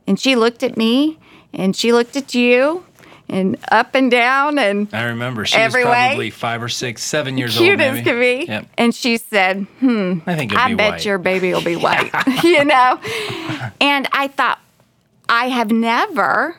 And 0.07 0.19
she 0.19 0.37
looked 0.37 0.63
at 0.63 0.77
me 0.77 1.19
and 1.53 1.77
she 1.77 1.93
looked 1.93 2.17
at 2.17 2.35
you 2.35 2.85
and 3.29 3.59
up 3.71 3.95
and 3.95 4.11
down 4.11 4.59
and 4.59 4.89
I 4.93 5.05
remember 5.05 5.45
she 5.45 5.59
was 5.59 5.75
way. 5.75 5.83
probably 5.83 6.31
five 6.31 6.63
or 6.63 6.71
six, 6.71 7.03
seven 7.03 7.37
years 7.37 7.59
cute 7.59 7.73
old. 7.73 7.81
as 7.81 7.93
maybe. 7.97 8.05
could 8.05 8.21
be. 8.21 8.47
Yep. 8.51 8.67
And 8.79 8.95
she 8.95 9.19
said, 9.19 9.67
hmm, 9.81 10.21
I 10.27 10.35
think 10.35 10.53
it'll 10.53 10.65
I 10.65 10.69
be 10.69 10.75
bet 10.77 10.91
white. 10.93 11.05
your 11.05 11.19
baby 11.19 11.53
will 11.53 11.63
be 11.65 11.77
white, 11.87 12.11
you 12.43 12.65
know? 12.65 12.99
And 13.83 14.09
I 14.13 14.29
thought, 14.29 14.61
I 15.29 15.49
have 15.49 15.71
never 15.71 16.57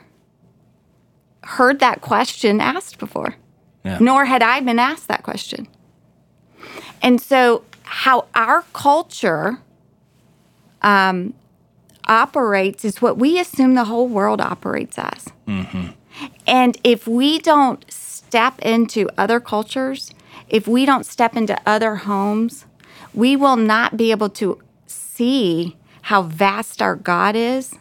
heard 1.43 1.79
that 1.79 2.01
question 2.01 2.59
asked 2.61 2.97
before, 2.99 3.35
Yeah. 3.83 3.97
nor 3.99 4.25
had 4.25 4.41
I 4.43 4.59
been 4.59 4.79
asked 4.79 5.07
that 5.07 5.23
question. 5.23 5.67
And 7.01 7.21
so, 7.21 7.63
how 7.83 8.25
our 8.35 8.63
culture 8.73 9.59
um, 10.81 11.33
operates 12.07 12.85
is 12.85 13.01
what 13.01 13.17
we 13.17 13.39
assume 13.39 13.73
the 13.75 13.85
whole 13.85 14.07
world 14.07 14.41
operates 14.41 14.97
as. 14.97 15.27
And 16.45 16.77
if 16.83 17.07
we 17.07 17.39
don't 17.39 17.83
step 17.91 18.59
into 18.59 19.09
other 19.17 19.39
cultures, 19.39 20.11
if 20.47 20.67
we 20.67 20.85
don't 20.85 21.05
step 21.05 21.35
into 21.35 21.59
other 21.65 21.95
homes, 21.95 22.65
we 23.13 23.35
will 23.35 23.55
not 23.55 23.97
be 23.97 24.11
able 24.11 24.29
to 24.31 24.59
see 24.85 25.75
how 26.03 26.21
vast 26.23 26.81
our 26.81 26.95
God 26.95 27.35
is 27.35 27.73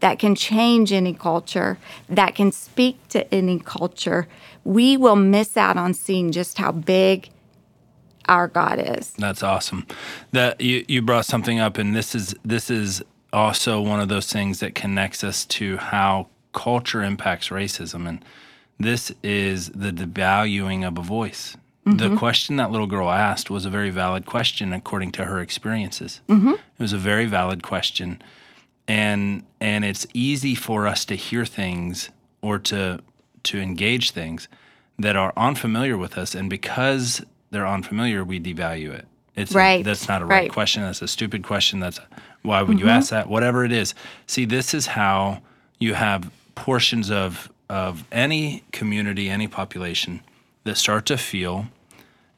that 0.00 0.18
can 0.18 0.34
change 0.34 0.92
any 0.92 1.14
culture, 1.14 1.78
that 2.08 2.34
can 2.34 2.52
speak 2.52 2.96
to 3.10 3.32
any 3.32 3.58
culture. 3.58 4.26
We 4.64 4.96
will 4.96 5.16
miss 5.16 5.56
out 5.56 5.76
on 5.76 5.94
seeing 5.94 6.32
just 6.32 6.58
how 6.58 6.72
big 6.72 7.30
our 8.28 8.48
God 8.48 8.78
is. 8.78 9.12
That's 9.12 9.42
awesome. 9.42 9.86
That 10.32 10.60
you, 10.60 10.84
you 10.88 11.02
brought 11.02 11.26
something 11.26 11.58
up, 11.58 11.78
and 11.78 11.94
this 11.94 12.14
is 12.14 12.34
this 12.44 12.70
is 12.70 13.02
also 13.32 13.80
one 13.80 14.00
of 14.00 14.08
those 14.08 14.32
things 14.32 14.60
that 14.60 14.74
connects 14.74 15.22
us 15.22 15.44
to 15.46 15.76
how 15.76 16.28
culture 16.52 17.02
impacts 17.02 17.48
racism, 17.48 18.08
and 18.08 18.24
this 18.78 19.12
is 19.22 19.70
the 19.70 19.92
devaluing 19.92 20.86
of 20.86 20.98
a 20.98 21.02
voice. 21.02 21.56
The 21.84 21.90
mm-hmm. 21.92 22.16
question 22.18 22.56
that 22.56 22.70
little 22.70 22.86
girl 22.86 23.10
asked 23.10 23.50
was 23.50 23.64
a 23.64 23.70
very 23.70 23.90
valid 23.90 24.26
question 24.26 24.72
according 24.72 25.12
to 25.12 25.24
her 25.24 25.40
experiences. 25.40 26.20
Mm-hmm. 26.28 26.50
It 26.50 26.60
was 26.78 26.92
a 26.92 26.98
very 26.98 27.24
valid 27.24 27.62
question, 27.62 28.20
and 28.88 29.44
and 29.60 29.84
it's 29.84 30.06
easy 30.14 30.54
for 30.54 30.86
us 30.86 31.04
to 31.06 31.14
hear 31.16 31.44
things 31.44 32.10
or 32.42 32.58
to 32.58 33.00
to 33.44 33.58
engage 33.58 34.10
things 34.10 34.48
that 34.98 35.16
are 35.16 35.32
unfamiliar 35.36 35.96
with 35.96 36.18
us, 36.18 36.34
and 36.34 36.50
because 36.50 37.24
they're 37.50 37.66
unfamiliar, 37.66 38.24
we 38.24 38.38
devalue 38.40 38.92
it. 38.92 39.06
It's 39.36 39.54
a- 39.54 39.82
that's 39.82 40.08
not 40.08 40.22
a 40.22 40.24
right, 40.26 40.34
right. 40.36 40.44
Mm-hmm. 40.44 40.52
question. 40.54 40.82
That's 40.82 41.02
a 41.02 41.08
stupid 41.08 41.42
question. 41.42 41.80
That's 41.80 41.98
a, 41.98 42.06
why 42.42 42.62
would 42.62 42.78
you 42.80 42.88
ask 42.88 43.10
that? 43.10 43.28
Whatever 43.28 43.64
it 43.64 43.72
is. 43.72 43.94
See, 44.26 44.44
this 44.44 44.74
is 44.74 44.86
how 44.86 45.42
you 45.78 45.94
have 45.94 46.30
portions 46.54 47.10
of 47.10 47.50
of 47.68 48.04
any 48.10 48.64
community, 48.72 49.30
any 49.30 49.46
population 49.48 50.20
that 50.64 50.76
start 50.76 51.06
to 51.06 51.16
feel 51.16 51.66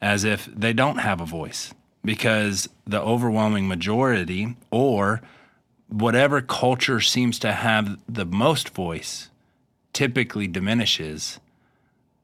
as 0.01 0.23
if 0.23 0.45
they 0.45 0.73
don't 0.73 0.97
have 0.99 1.19
a 1.21 1.25
voice 1.25 1.73
because 2.05 2.69
the 2.85 3.01
overwhelming 3.01 3.67
majority 3.67 4.55
or 4.71 5.21
whatever 5.93 6.41
culture 6.41 6.99
seems 6.99 7.37
to 7.39 7.51
have 7.51 7.99
the 8.09 8.25
most 8.25 8.69
voice 8.69 9.29
typically 9.93 10.47
diminishes 10.47 11.39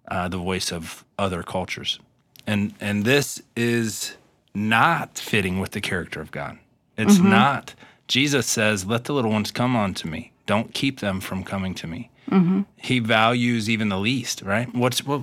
uh, 0.07 0.27
the 0.27 0.37
voice 0.37 0.71
of 0.71 1.05
other 1.19 1.43
cultures. 1.43 1.99
And 2.47 2.73
and 2.81 3.05
this 3.05 3.41
is 3.55 4.17
not 4.55 5.19
fitting 5.19 5.59
with 5.59 5.71
the 5.71 5.81
character 5.81 6.19
of 6.19 6.31
God. 6.31 6.57
It's 6.97 7.17
mm-hmm. 7.17 7.29
not. 7.29 7.75
Jesus 8.07 8.47
says, 8.47 8.85
"Let 8.85 9.03
the 9.03 9.13
little 9.13 9.31
ones 9.31 9.51
come 9.51 9.75
unto 9.75 10.09
me. 10.09 10.31
Don't 10.47 10.73
keep 10.73 10.99
them 10.99 11.19
from 11.19 11.43
coming 11.43 11.75
to 11.75 11.85
me." 11.85 12.09
Mm-hmm. 12.31 12.61
He 12.77 12.99
values 12.99 13.69
even 13.69 13.89
the 13.89 13.99
least, 13.99 14.41
right? 14.41 14.73
What's 14.73 15.05
what? 15.05 15.21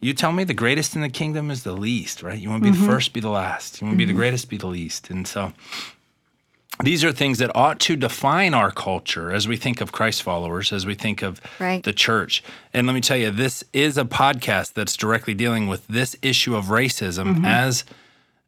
You 0.00 0.12
tell 0.12 0.32
me 0.32 0.44
the 0.44 0.54
greatest 0.54 0.94
in 0.96 1.02
the 1.02 1.08
kingdom 1.08 1.50
is 1.50 1.62
the 1.62 1.72
least, 1.72 2.22
right? 2.22 2.38
You 2.38 2.50
want 2.50 2.62
to 2.62 2.70
be 2.70 2.76
mm-hmm. 2.76 2.86
the 2.86 2.92
first, 2.92 3.12
be 3.12 3.20
the 3.20 3.30
last. 3.30 3.80
You 3.80 3.86
want 3.86 3.94
to 3.94 3.98
be 3.98 4.04
the 4.04 4.12
mm-hmm. 4.12 4.18
greatest, 4.18 4.50
be 4.50 4.58
the 4.58 4.66
least. 4.66 5.10
And 5.10 5.26
so 5.26 5.52
these 6.82 7.04
are 7.04 7.12
things 7.12 7.38
that 7.38 7.54
ought 7.54 7.78
to 7.80 7.96
define 7.96 8.52
our 8.52 8.70
culture 8.70 9.32
as 9.32 9.46
we 9.46 9.56
think 9.56 9.80
of 9.80 9.92
Christ 9.92 10.22
followers, 10.22 10.72
as 10.72 10.84
we 10.84 10.94
think 10.94 11.22
of 11.22 11.40
right. 11.60 11.82
the 11.82 11.92
church. 11.92 12.42
And 12.72 12.86
let 12.86 12.94
me 12.94 13.00
tell 13.00 13.16
you, 13.16 13.30
this 13.30 13.62
is 13.72 13.96
a 13.96 14.04
podcast 14.04 14.72
that's 14.72 14.96
directly 14.96 15.34
dealing 15.34 15.68
with 15.68 15.86
this 15.86 16.16
issue 16.20 16.56
of 16.56 16.66
racism 16.66 17.34
mm-hmm. 17.34 17.44
as 17.44 17.84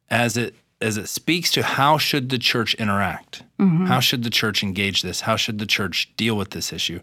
as 0.09 0.37
it 0.37 0.55
as 0.81 0.97
it 0.97 1.07
speaks 1.07 1.49
to 1.51 1.63
how 1.63 1.97
should 1.97 2.29
the 2.29 2.37
church 2.37 2.73
interact? 2.75 3.43
Mm-hmm. 3.59 3.85
How 3.85 3.99
should 3.99 4.23
the 4.23 4.29
church 4.29 4.61
engage 4.61 5.01
this? 5.01 5.21
How 5.21 5.35
should 5.35 5.57
the 5.57 5.65
church 5.65 6.11
deal 6.17 6.35
with 6.35 6.51
this 6.51 6.73
issue? 6.73 6.99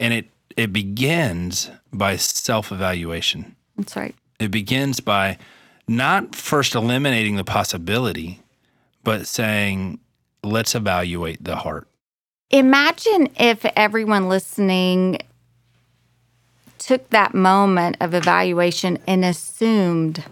And 0.00 0.12
it 0.12 0.30
it 0.56 0.72
begins 0.72 1.70
by 1.92 2.16
self-evaluation. 2.16 3.54
That's 3.76 3.94
right. 3.94 4.14
It 4.40 4.50
begins 4.50 5.00
by 5.00 5.38
not 5.86 6.34
first 6.34 6.74
eliminating 6.74 7.36
the 7.36 7.44
possibility, 7.44 8.42
but 9.04 9.26
saying 9.26 10.00
let's 10.42 10.74
evaluate 10.74 11.42
the 11.42 11.56
heart. 11.56 11.88
Imagine 12.50 13.28
if 13.38 13.64
everyone 13.76 14.28
listening 14.28 15.18
took 16.78 17.10
that 17.10 17.34
moment 17.34 17.96
of 18.00 18.14
evaluation 18.14 18.98
and 19.06 19.24
assumed 19.24 20.24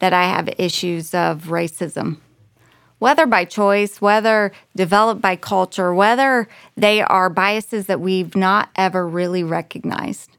that 0.00 0.12
I 0.12 0.24
have 0.24 0.48
issues 0.58 1.14
of 1.14 1.44
racism, 1.44 2.18
whether 2.98 3.26
by 3.26 3.44
choice, 3.44 4.00
whether 4.00 4.50
developed 4.74 5.22
by 5.22 5.36
culture, 5.36 5.94
whether 5.94 6.48
they 6.76 7.02
are 7.02 7.30
biases 7.30 7.86
that 7.86 8.00
we've 8.00 8.34
not 8.34 8.70
ever 8.74 9.06
really 9.06 9.44
recognized. 9.44 10.36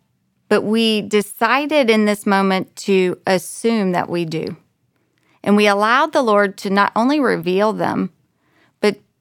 But 0.50 0.64
we 0.64 1.02
decided 1.02 1.90
in 1.90 2.04
this 2.06 2.26
moment 2.26 2.76
to 2.78 3.18
assume 3.26 3.94
that 3.94 4.10
we 4.10 4.26
do. 4.26 4.58
And 5.44 5.56
we 5.56 5.68
allowed 5.68 6.12
the 6.12 6.22
Lord 6.22 6.58
to 6.58 6.70
not 6.70 6.92
only 6.96 7.20
reveal 7.20 7.72
them, 7.74 8.12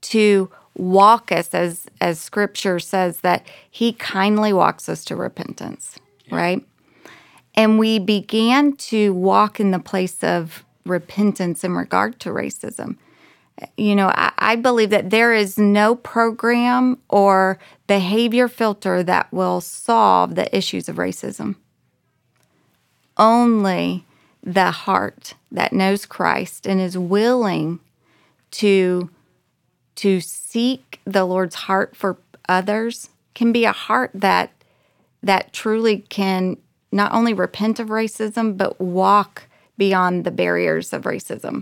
to 0.03 0.49
walk 0.75 1.31
us 1.31 1.53
as 1.53 1.85
as 2.01 2.19
scripture 2.19 2.79
says 2.79 3.19
that 3.19 3.45
he 3.69 3.93
kindly 3.93 4.51
walks 4.51 4.89
us 4.89 5.05
to 5.05 5.15
repentance 5.15 5.97
yeah. 6.25 6.35
right? 6.35 6.65
And 7.55 7.77
we 7.77 7.99
began 7.99 8.75
to 8.77 9.13
walk 9.13 9.59
in 9.59 9.71
the 9.71 9.79
place 9.79 10.23
of 10.23 10.65
repentance 10.85 11.63
in 11.63 11.73
regard 11.73 12.19
to 12.21 12.29
racism. 12.29 12.97
You 13.77 13.95
know 13.95 14.07
I, 14.07 14.31
I 14.37 14.55
believe 14.55 14.89
that 14.89 15.11
there 15.11 15.33
is 15.33 15.57
no 15.57 15.95
program 15.95 16.97
or 17.09 17.59
behavior 17.85 18.47
filter 18.47 19.03
that 19.03 19.31
will 19.31 19.61
solve 19.61 20.35
the 20.35 20.55
issues 20.55 20.89
of 20.89 20.95
racism. 20.95 21.55
Only 23.15 24.05
the 24.43 24.71
heart 24.71 25.35
that 25.51 25.71
knows 25.71 26.05
christ 26.07 26.65
and 26.65 26.81
is 26.81 26.97
willing 26.97 27.79
to 28.51 29.09
to 29.95 30.19
seek 30.19 30.99
the 31.05 31.25
Lord's 31.25 31.55
heart 31.55 31.95
for 31.95 32.17
others 32.47 33.09
can 33.35 33.51
be 33.51 33.65
a 33.65 33.71
heart 33.71 34.11
that 34.13 34.51
that 35.21 35.53
truly 35.53 35.99
can 36.09 36.57
not 36.91 37.13
only 37.13 37.33
repent 37.33 37.79
of 37.79 37.87
racism 37.87 38.57
but 38.57 38.79
walk 38.79 39.47
beyond 39.77 40.23
the 40.23 40.31
barriers 40.31 40.93
of 40.93 41.03
racism. 41.03 41.61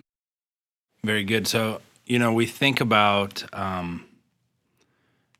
Very 1.03 1.23
good. 1.23 1.47
So 1.47 1.81
you 2.05 2.19
know 2.19 2.33
we 2.33 2.45
think 2.45 2.81
about 2.81 3.43
um, 3.53 4.05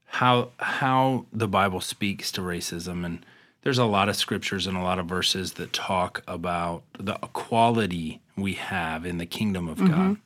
how 0.06 0.50
how 0.58 1.26
the 1.32 1.48
Bible 1.48 1.82
speaks 1.82 2.32
to 2.34 2.42
racism, 2.42 3.06
and 3.06 3.26
there's 3.64 3.78
a 3.78 3.86
lot 3.86 4.10
of 4.10 4.16
scriptures 4.16 4.68
and 4.68 4.78
a 4.78 4.82
lot 4.82 5.00
of 5.00 5.06
verses 5.06 5.54
that 5.54 5.74
talk 5.74 6.24
about 6.28 6.84
the 7.00 7.18
equality 7.24 8.22
we 8.36 8.54
have 8.54 9.06
in 9.06 9.18
the 9.18 9.26
kingdom 9.26 9.68
of 9.68 9.78
mm-hmm. 9.78 9.94
God. 9.94 10.18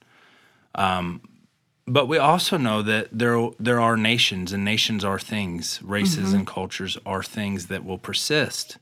Um, 0.76 1.22
but 1.88 2.08
we 2.08 2.18
also 2.18 2.58
know 2.58 2.82
that 2.82 3.10
there 3.12 3.50
there 3.60 3.80
are 3.80 3.96
nations 3.96 4.52
and 4.52 4.66
nations 4.66 5.06
are 5.06 5.20
things. 5.20 5.80
Races 5.84 6.28
mm-hmm. 6.28 6.36
and 6.36 6.48
cultures 6.48 6.98
are 7.06 7.22
things 7.22 7.68
that 7.68 7.86
will 7.86 8.00
persist 8.00 8.78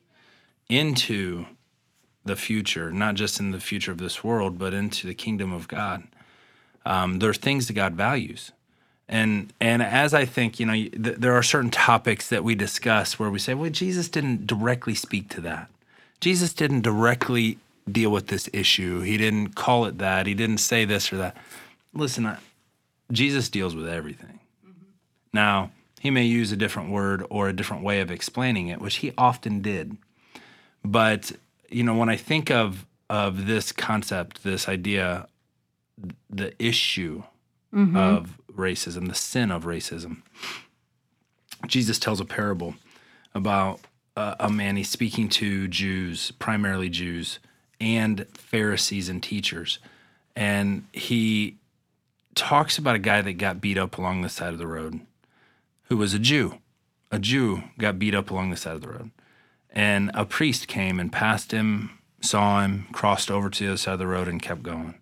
into 0.69 1.45
the 2.25 2.35
future 2.35 2.89
not 2.91 3.15
just 3.15 3.39
in 3.39 3.51
the 3.51 3.59
future 3.59 3.91
of 3.91 3.97
this 3.97 4.23
world 4.23 4.57
but 4.57 4.73
into 4.73 5.05
the 5.07 5.13
kingdom 5.13 5.51
of 5.51 5.67
god. 5.67 6.03
Um, 6.85 7.19
there 7.19 7.29
are 7.29 7.33
things 7.33 7.67
that 7.67 7.73
god 7.73 7.93
values. 7.93 8.51
And 9.09 9.51
and 9.59 9.83
as 9.83 10.13
i 10.13 10.23
think 10.23 10.59
you 10.59 10.65
know 10.65 10.73
th- 10.73 11.17
there 11.17 11.33
are 11.33 11.43
certain 11.43 11.69
topics 11.69 12.29
that 12.29 12.43
we 12.43 12.55
discuss 12.55 13.19
where 13.19 13.29
we 13.29 13.37
say 13.37 13.53
well 13.53 13.69
jesus 13.69 14.07
didn't 14.07 14.47
directly 14.47 14.95
speak 14.95 15.27
to 15.29 15.41
that. 15.41 15.69
Jesus 16.21 16.53
didn't 16.53 16.81
directly 16.81 17.57
deal 17.91 18.09
with 18.09 18.27
this 18.27 18.49
issue. 18.53 19.01
He 19.01 19.17
didn't 19.17 19.55
call 19.55 19.83
it 19.85 19.97
that. 19.97 20.25
He 20.25 20.33
didn't 20.33 20.59
say 20.59 20.85
this 20.85 21.11
or 21.11 21.17
that. 21.17 21.35
Listen 21.93 22.25
I, 22.25 22.37
Jesus 23.13 23.47
deals 23.47 23.75
with 23.75 23.87
everything. 23.87 24.39
Mm-hmm. 24.67 24.85
Now, 25.31 25.71
he 26.01 26.11
may 26.11 26.25
use 26.25 26.51
a 26.51 26.57
different 26.57 26.89
word 26.89 27.25
or 27.29 27.47
a 27.47 27.53
different 27.53 27.83
way 27.83 28.01
of 28.01 28.11
explaining 28.11 28.67
it, 28.67 28.81
which 28.81 28.97
he 28.97 29.13
often 29.17 29.61
did. 29.61 29.95
But, 30.83 31.31
you 31.69 31.83
know, 31.83 31.95
when 31.95 32.09
I 32.09 32.17
think 32.17 32.51
of 32.51 32.85
of 33.09 33.45
this 33.45 33.71
concept, 33.71 34.43
this 34.43 34.67
idea, 34.67 35.27
the 36.29 36.53
issue 36.57 37.23
mm-hmm. 37.73 37.95
of 37.95 38.39
racism, 38.53 39.07
the 39.07 39.15
sin 39.15 39.51
of 39.51 39.63
racism, 39.63 40.23
Jesus 41.67 41.99
tells 41.99 42.19
a 42.19 42.25
parable 42.25 42.75
about 43.33 43.79
uh, 44.17 44.35
a 44.39 44.49
man 44.49 44.75
he's 44.75 44.89
speaking 44.89 45.29
to 45.29 45.67
Jews, 45.67 46.31
primarily 46.31 46.89
Jews, 46.89 47.39
and 47.79 48.25
Pharisees 48.33 49.09
and 49.09 49.21
teachers. 49.21 49.79
And 50.35 50.85
he 50.91 51.57
talks 52.35 52.77
about 52.77 52.95
a 52.95 52.99
guy 52.99 53.21
that 53.21 53.33
got 53.33 53.61
beat 53.61 53.77
up 53.77 53.97
along 53.97 54.21
the 54.21 54.29
side 54.29 54.53
of 54.53 54.59
the 54.59 54.67
road 54.67 55.01
who 55.83 55.97
was 55.97 56.13
a 56.13 56.19
Jew. 56.19 56.59
A 57.11 57.19
Jew 57.19 57.63
got 57.77 57.99
beat 57.99 58.15
up 58.15 58.31
along 58.31 58.49
the 58.49 58.57
side 58.57 58.75
of 58.75 58.81
the 58.81 58.89
road. 58.89 59.11
And 59.69 60.11
a 60.13 60.25
priest 60.25 60.67
came 60.67 60.99
and 60.99 61.11
passed 61.11 61.51
him, 61.51 61.99
saw 62.21 62.61
him, 62.61 62.87
crossed 62.91 63.29
over 63.29 63.49
to 63.49 63.63
the 63.63 63.69
other 63.71 63.77
side 63.77 63.93
of 63.93 63.99
the 63.99 64.07
road, 64.07 64.27
and 64.27 64.41
kept 64.41 64.63
going. 64.63 64.95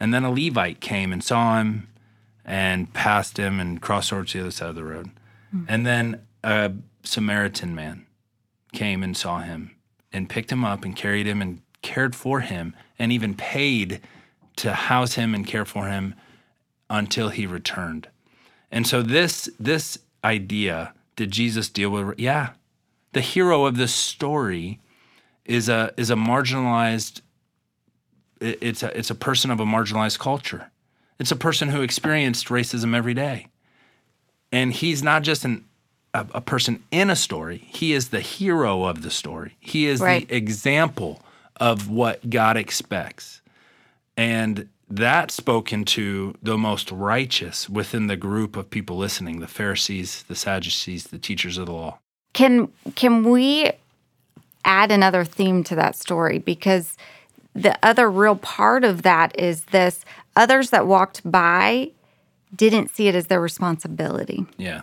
And 0.00 0.12
then 0.12 0.24
a 0.24 0.30
Levite 0.30 0.80
came 0.80 1.12
and 1.12 1.22
saw 1.22 1.58
him 1.58 1.88
and 2.44 2.92
passed 2.92 3.38
him 3.38 3.60
and 3.60 3.80
crossed 3.80 4.12
over 4.12 4.24
to 4.24 4.38
the 4.38 4.44
other 4.44 4.50
side 4.50 4.70
of 4.70 4.74
the 4.74 4.84
road. 4.84 5.10
Mm-hmm. 5.54 5.64
And 5.68 5.86
then 5.86 6.20
a 6.42 6.72
Samaritan 7.02 7.74
man 7.74 8.06
came 8.72 9.02
and 9.02 9.16
saw 9.16 9.40
him 9.40 9.76
and 10.12 10.28
picked 10.28 10.52
him 10.52 10.64
up 10.64 10.84
and 10.84 10.96
carried 10.96 11.26
him 11.26 11.40
and 11.40 11.62
cared 11.82 12.14
for 12.14 12.40
him 12.40 12.74
and 12.98 13.12
even 13.12 13.34
paid 13.34 14.00
to 14.56 14.72
house 14.72 15.14
him 15.14 15.34
and 15.34 15.46
care 15.46 15.64
for 15.64 15.88
him 15.88 16.14
until 16.98 17.28
he 17.28 17.46
returned. 17.46 18.08
And 18.70 18.86
so 18.86 19.02
this 19.02 19.48
this 19.58 19.98
idea 20.22 20.94
did 21.16 21.30
Jesus 21.30 21.68
deal 21.68 21.90
with 21.90 22.18
yeah. 22.18 22.50
The 23.12 23.20
hero 23.20 23.66
of 23.66 23.76
this 23.76 23.94
story 23.94 24.80
is 25.44 25.68
a 25.68 25.92
is 25.96 26.10
a 26.10 26.14
marginalized 26.14 27.20
it's 28.40 28.82
a 28.82 28.96
it's 28.96 29.10
a 29.10 29.14
person 29.14 29.50
of 29.50 29.60
a 29.60 29.64
marginalized 29.64 30.18
culture. 30.18 30.70
It's 31.18 31.30
a 31.30 31.36
person 31.36 31.68
who 31.68 31.82
experienced 31.82 32.48
racism 32.48 32.94
every 32.96 33.14
day. 33.14 33.48
And 34.50 34.72
he's 34.72 35.02
not 35.02 35.22
just 35.22 35.44
an 35.44 35.64
a, 36.12 36.26
a 36.34 36.40
person 36.40 36.82
in 36.90 37.10
a 37.10 37.16
story, 37.16 37.58
he 37.58 37.92
is 37.92 38.08
the 38.08 38.20
hero 38.20 38.84
of 38.84 39.02
the 39.02 39.10
story. 39.10 39.56
He 39.60 39.86
is 39.86 40.00
right. 40.00 40.26
the 40.26 40.34
example 40.34 41.20
of 41.56 41.88
what 41.88 42.30
God 42.30 42.56
expects. 42.56 43.42
And 44.16 44.68
that 44.96 45.30
spoke 45.30 45.72
into 45.72 46.34
the 46.42 46.56
most 46.56 46.90
righteous 46.92 47.68
within 47.68 48.06
the 48.06 48.16
group 48.16 48.56
of 48.56 48.70
people 48.70 48.96
listening 48.96 49.40
the 49.40 49.48
Pharisees, 49.48 50.22
the 50.28 50.36
Sadducees, 50.36 51.04
the 51.04 51.18
teachers 51.18 51.58
of 51.58 51.66
the 51.66 51.72
law. 51.72 51.98
Can, 52.32 52.68
can 52.94 53.24
we 53.28 53.72
add 54.64 54.92
another 54.92 55.24
theme 55.24 55.64
to 55.64 55.74
that 55.74 55.96
story? 55.96 56.38
Because 56.38 56.96
the 57.54 57.76
other 57.82 58.10
real 58.10 58.36
part 58.36 58.84
of 58.84 59.02
that 59.02 59.38
is 59.38 59.64
this 59.66 60.04
others 60.36 60.70
that 60.70 60.86
walked 60.86 61.28
by 61.28 61.90
didn't 62.54 62.90
see 62.90 63.08
it 63.08 63.16
as 63.16 63.26
their 63.26 63.40
responsibility. 63.40 64.46
Yeah, 64.56 64.82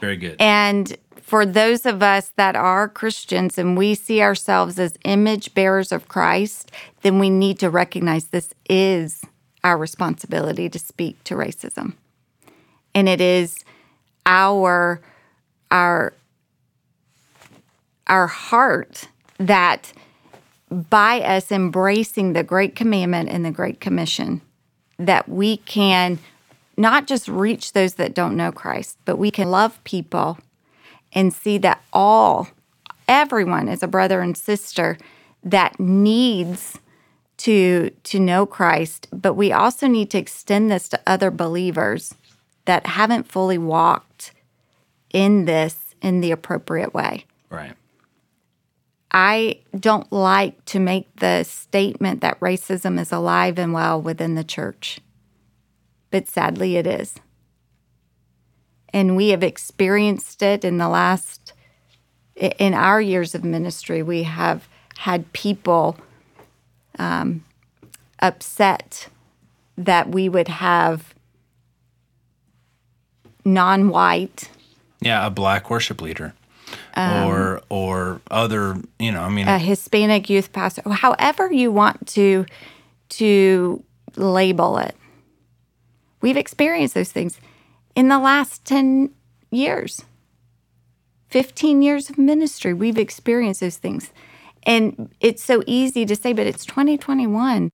very 0.00 0.16
good. 0.16 0.36
And 0.38 0.96
for 1.22 1.46
those 1.46 1.86
of 1.86 2.02
us 2.02 2.32
that 2.36 2.56
are 2.56 2.88
Christians 2.88 3.58
and 3.58 3.76
we 3.76 3.94
see 3.94 4.20
ourselves 4.20 4.78
as 4.78 4.98
image 5.04 5.54
bearers 5.54 5.92
of 5.92 6.08
Christ, 6.08 6.70
then 7.02 7.18
we 7.18 7.30
need 7.30 7.58
to 7.60 7.70
recognize 7.70 8.26
this 8.26 8.52
is 8.68 9.22
our 9.66 9.76
responsibility 9.76 10.68
to 10.68 10.78
speak 10.78 11.22
to 11.24 11.34
racism. 11.34 11.94
And 12.94 13.08
it 13.08 13.20
is 13.20 13.64
our 14.24 15.00
our 15.72 16.14
our 18.06 18.28
heart 18.28 19.08
that 19.38 19.92
by 20.70 21.20
us 21.20 21.50
embracing 21.50 22.32
the 22.32 22.44
Great 22.44 22.76
Commandment 22.76 23.28
and 23.28 23.44
the 23.44 23.50
Great 23.50 23.80
Commission 23.80 24.40
that 25.00 25.28
we 25.28 25.56
can 25.56 26.20
not 26.76 27.08
just 27.08 27.26
reach 27.26 27.72
those 27.72 27.94
that 27.94 28.14
don't 28.14 28.36
know 28.36 28.52
Christ, 28.52 28.96
but 29.04 29.16
we 29.16 29.32
can 29.32 29.50
love 29.50 29.82
people 29.82 30.38
and 31.12 31.34
see 31.34 31.58
that 31.58 31.82
all, 31.92 32.48
everyone 33.08 33.66
is 33.66 33.82
a 33.82 33.88
brother 33.88 34.20
and 34.20 34.36
sister 34.36 34.96
that 35.42 35.80
needs 35.80 36.78
to 37.38 37.90
to 38.04 38.18
know 38.18 38.46
Christ, 38.46 39.08
but 39.12 39.34
we 39.34 39.52
also 39.52 39.86
need 39.86 40.10
to 40.10 40.18
extend 40.18 40.70
this 40.70 40.88
to 40.88 41.00
other 41.06 41.30
believers 41.30 42.14
that 42.64 42.86
haven't 42.86 43.30
fully 43.30 43.58
walked 43.58 44.32
in 45.12 45.44
this 45.44 45.94
in 46.02 46.20
the 46.20 46.30
appropriate 46.30 46.94
way. 46.94 47.24
Right. 47.50 47.74
I 49.10 49.60
don't 49.78 50.10
like 50.12 50.62
to 50.66 50.78
make 50.78 51.14
the 51.16 51.44
statement 51.44 52.20
that 52.20 52.40
racism 52.40 53.00
is 53.00 53.12
alive 53.12 53.58
and 53.58 53.72
well 53.72 54.00
within 54.00 54.34
the 54.34 54.44
church, 54.44 55.00
but 56.10 56.28
sadly 56.28 56.76
it 56.76 56.86
is. 56.86 57.14
And 58.92 59.16
we 59.16 59.28
have 59.28 59.42
experienced 59.42 60.42
it 60.42 60.64
in 60.64 60.78
the 60.78 60.88
last, 60.88 61.52
in 62.34 62.74
our 62.74 63.00
years 63.00 63.34
of 63.34 63.44
ministry, 63.44 64.02
we 64.02 64.24
have 64.24 64.68
had 64.98 65.32
people 65.32 65.96
um, 66.98 67.44
upset 68.20 69.08
that 69.76 70.08
we 70.08 70.28
would 70.28 70.48
have 70.48 71.14
non 73.44 73.88
white. 73.88 74.50
Yeah, 75.00 75.26
a 75.26 75.30
black 75.30 75.70
worship 75.70 76.00
leader. 76.00 76.34
or 76.96 77.62
or 77.68 78.20
other, 78.30 78.76
you 78.98 79.12
know, 79.12 79.20
I 79.20 79.28
mean 79.28 79.46
a 79.46 79.58
Hispanic 79.58 80.28
youth 80.28 80.52
pastor, 80.52 80.82
however 80.90 81.52
you 81.52 81.70
want 81.70 82.08
to 82.08 82.44
to 83.10 83.84
label 84.16 84.78
it. 84.78 84.96
We've 86.20 86.36
experienced 86.36 86.94
those 86.94 87.12
things 87.12 87.38
in 87.94 88.08
the 88.08 88.18
last 88.18 88.64
10 88.64 89.10
years. 89.50 90.02
15 91.28 91.82
years 91.82 92.08
of 92.08 92.18
ministry, 92.18 92.72
we've 92.72 92.98
experienced 92.98 93.60
those 93.60 93.76
things. 93.76 94.10
And 94.66 95.14
it's 95.20 95.42
so 95.44 95.62
easy 95.66 96.04
to 96.04 96.16
say, 96.16 96.32
but 96.32 96.46
it's 96.46 96.66
2021. 96.66 97.70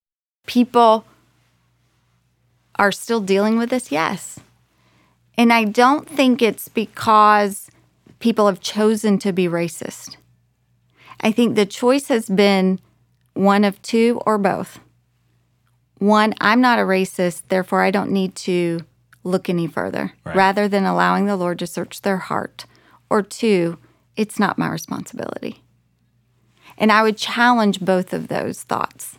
People 0.46 1.04
are 2.76 2.92
still 2.92 3.20
dealing 3.20 3.56
with 3.58 3.70
this, 3.70 3.90
yes. 3.90 4.38
And 5.38 5.52
I 5.52 5.64
don't 5.64 6.06
think 6.08 6.42
it's 6.42 6.68
because 6.68 7.70
people 8.18 8.46
have 8.46 8.60
chosen 8.60 9.18
to 9.20 9.32
be 9.32 9.46
racist. 9.48 10.16
I 11.20 11.32
think 11.32 11.54
the 11.54 11.66
choice 11.66 12.08
has 12.08 12.28
been 12.28 12.78
one 13.34 13.64
of 13.64 13.80
two 13.80 14.20
or 14.26 14.36
both. 14.36 14.78
One, 15.98 16.34
I'm 16.40 16.60
not 16.60 16.78
a 16.78 16.82
racist, 16.82 17.42
therefore 17.48 17.82
I 17.82 17.90
don't 17.90 18.10
need 18.10 18.34
to 18.36 18.80
look 19.24 19.48
any 19.48 19.66
further, 19.66 20.12
Right. 20.26 20.36
rather 20.36 20.68
than 20.68 20.84
allowing 20.84 21.26
the 21.26 21.36
Lord 21.36 21.58
to 21.60 21.66
search 21.66 22.02
their 22.02 22.16
heart. 22.18 22.66
Or 23.08 23.22
two, 23.22 23.78
it's 24.16 24.38
not 24.38 24.58
my 24.58 24.68
responsibility. 24.68 25.62
And 26.78 26.90
I 26.92 27.02
would 27.02 27.16
challenge 27.16 27.80
both 27.80 28.12
of 28.12 28.28
those 28.28 28.62
thoughts. 28.62 29.18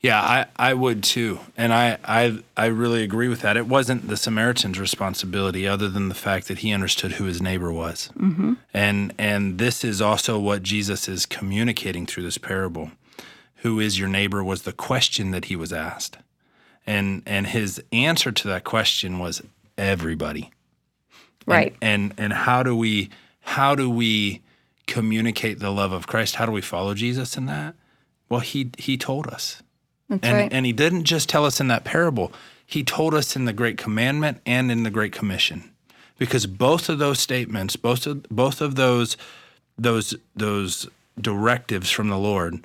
Yeah, 0.00 0.20
I, 0.20 0.46
I 0.56 0.74
would 0.74 1.02
too. 1.02 1.40
And 1.56 1.74
I, 1.74 1.98
I 2.04 2.38
I 2.56 2.66
really 2.66 3.02
agree 3.02 3.26
with 3.26 3.40
that. 3.40 3.56
It 3.56 3.66
wasn't 3.66 4.06
the 4.06 4.16
Samaritan's 4.16 4.78
responsibility 4.78 5.66
other 5.66 5.88
than 5.88 6.08
the 6.08 6.14
fact 6.14 6.46
that 6.46 6.58
he 6.58 6.72
understood 6.72 7.12
who 7.12 7.24
his 7.24 7.42
neighbor 7.42 7.72
was. 7.72 8.10
Mm-hmm. 8.16 8.54
And 8.72 9.12
and 9.18 9.58
this 9.58 9.82
is 9.84 10.00
also 10.00 10.38
what 10.38 10.62
Jesus 10.62 11.08
is 11.08 11.26
communicating 11.26 12.06
through 12.06 12.22
this 12.22 12.38
parable. 12.38 12.92
Who 13.62 13.80
is 13.80 13.98
your 13.98 14.08
neighbor 14.08 14.44
was 14.44 14.62
the 14.62 14.72
question 14.72 15.32
that 15.32 15.46
he 15.46 15.56
was 15.56 15.72
asked. 15.72 16.18
And 16.86 17.22
and 17.26 17.48
his 17.48 17.82
answer 17.92 18.30
to 18.30 18.48
that 18.48 18.62
question 18.62 19.18
was 19.18 19.42
everybody. 19.76 20.42
And- 20.44 20.52
Right. 21.46 21.76
And 21.82 22.14
and 22.18 22.32
how 22.32 22.62
do 22.62 22.76
we 22.76 23.10
how 23.40 23.74
do 23.74 23.90
we 23.90 24.42
communicate 24.88 25.60
the 25.60 25.70
love 25.70 25.92
of 25.92 26.06
Christ? 26.08 26.36
How 26.36 26.46
do 26.46 26.52
we 26.52 26.60
follow 26.60 26.94
Jesus 26.94 27.36
in 27.36 27.46
that? 27.46 27.74
Well, 28.28 28.40
he 28.40 28.70
he 28.78 28.96
told 28.96 29.28
us. 29.28 29.62
That's 30.08 30.24
And, 30.24 30.36
right. 30.36 30.52
and 30.52 30.66
he 30.66 30.72
didn't 30.72 31.04
just 31.04 31.28
tell 31.28 31.44
us 31.44 31.60
in 31.60 31.68
that 31.68 31.84
parable, 31.84 32.32
he 32.66 32.82
told 32.82 33.14
us 33.14 33.36
in 33.36 33.44
the 33.44 33.52
Great 33.52 33.78
Commandment 33.78 34.40
and 34.44 34.70
in 34.72 34.82
the 34.82 34.90
Great 34.90 35.12
Commission. 35.12 35.70
Because 36.18 36.46
both 36.46 36.88
of 36.88 36.98
those 36.98 37.20
statements, 37.20 37.76
both 37.76 38.06
of 38.06 38.24
both 38.28 38.60
of 38.60 38.74
those 38.74 39.16
those 39.78 40.14
those 40.34 40.88
directives 41.20 41.90
from 41.90 42.08
the 42.08 42.18
Lord 42.18 42.64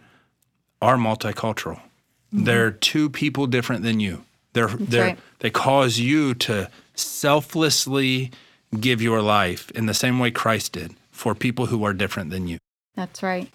are 0.81 0.97
multicultural. 0.97 1.77
Mm-hmm. 2.33 2.45
They're 2.45 2.71
two 2.71 3.09
people 3.09 3.45
different 3.45 3.83
than 3.83 3.99
you. 3.99 4.25
They're 4.53 4.69
they're 4.69 5.03
right. 5.03 5.19
they 5.39 5.49
cause 5.51 5.99
you 5.99 6.33
to 6.35 6.69
selflessly 6.95 8.31
give 8.79 9.01
your 9.01 9.21
life 9.21 9.69
in 9.71 9.85
the 9.85 9.93
same 9.93 10.17
way 10.19 10.31
Christ 10.31 10.71
did 10.73 10.95
for 11.23 11.33
people 11.33 11.67
who 11.67 11.85
are 11.85 11.93
different 11.93 12.31
than 12.31 12.49
you. 12.49 12.57
That's 12.95 13.23
right. 13.23 13.49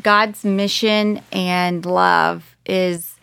God's 0.00 0.44
mission 0.44 1.20
and 1.32 1.84
love 1.84 2.54
is 2.64 3.16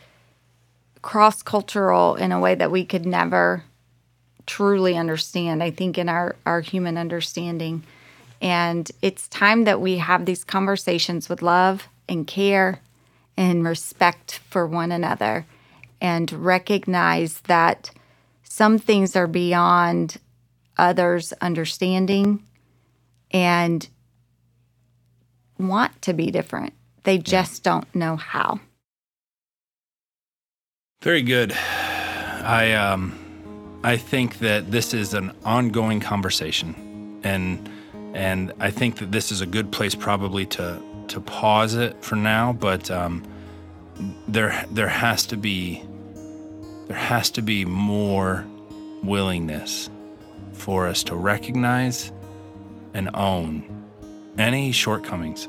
cross 1.02 1.42
cultural 1.42 2.16
in 2.16 2.34
a 2.34 2.40
way 2.42 2.56
that 2.56 2.70
we 2.70 2.84
could 2.84 3.06
never 3.06 3.64
truly 4.46 4.98
understand, 4.98 5.64
I 5.64 5.72
think, 5.72 5.98
in 5.98 6.10
our, 6.10 6.36
our 6.46 6.60
human 6.60 6.98
understanding. 6.98 7.84
And 8.42 8.92
it's 9.02 9.30
time 9.30 9.64
that 9.64 9.80
we 9.80 10.00
have 10.00 10.26
these 10.26 10.44
conversations 10.44 11.30
with 11.30 11.42
love 11.42 11.88
and 12.10 12.28
care 12.28 12.82
and 13.38 13.64
respect 13.64 14.42
for 14.50 14.68
one 14.68 14.92
another 14.92 15.46
and 16.02 16.30
recognize 16.34 17.40
that 17.48 17.90
some 18.44 18.80
things 18.80 19.16
are 19.16 19.28
beyond 19.28 20.18
others' 20.78 21.32
understanding 21.40 22.44
and 23.32 23.88
want 25.58 26.02
to 26.04 26.14
be 26.14 26.32
different. 26.32 26.74
They 27.04 27.18
just 27.18 27.64
don't 27.64 27.94
know 27.96 28.16
how. 28.16 28.60
Very 31.02 31.22
good. 31.22 31.54
I 31.54 32.74
um 32.74 33.18
I 33.84 33.98
think 33.98 34.40
that 34.40 34.72
this 34.72 34.94
is 34.94 35.14
an 35.14 35.32
ongoing 35.46 36.00
conversation 36.00 37.20
and 37.24 37.70
and 38.14 38.54
I 38.60 38.72
think 38.72 38.98
that 38.98 39.12
this 39.12 39.32
is 39.32 39.42
a 39.42 39.46
good 39.46 39.72
place 39.72 39.96
probably 39.96 40.46
to 40.48 40.82
to 41.10 41.22
pause 41.22 41.76
it 41.76 42.04
for 42.04 42.16
now, 42.16 42.54
but 42.54 42.92
um 42.92 43.24
there 44.28 44.66
there 44.72 44.88
has 44.88 45.26
to 45.28 45.38
be 45.38 45.84
there 46.88 46.98
has 46.98 47.30
to 47.32 47.42
be 47.42 47.66
more 47.66 48.46
willingness 49.04 49.90
for 50.54 50.88
us 50.88 51.04
to 51.04 51.16
recognize 51.16 52.12
and 52.94 53.10
own 53.14 53.86
any 54.38 54.72
shortcomings 54.72 55.48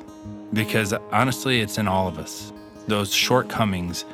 because 0.53 0.93
honestly 1.13 1.61
it's 1.61 1.79
in 1.79 1.89
all 1.89 2.09
of 2.09 2.19
us. 2.19 2.53
Those 2.89 3.13
shortcomings. 3.15 4.05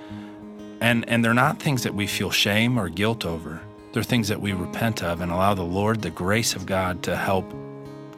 And 0.81 1.09
and 1.09 1.25
they're 1.25 1.35
not 1.35 1.59
things 1.59 1.83
that 1.85 1.95
we 1.95 2.07
feel 2.07 2.31
shame 2.31 2.79
or 2.79 2.89
guilt 2.89 3.25
over. 3.25 3.61
They're 3.93 4.03
things 4.03 4.29
that 4.29 4.41
we 4.41 4.53
repent 4.53 5.03
of 5.03 5.23
and 5.23 5.33
allow 5.33 5.55
the 5.55 5.62
lord 5.62 6.03
the 6.03 6.11
grace 6.11 6.55
of 6.55 6.67
god 6.67 7.03
to 7.05 7.17
help 7.17 7.51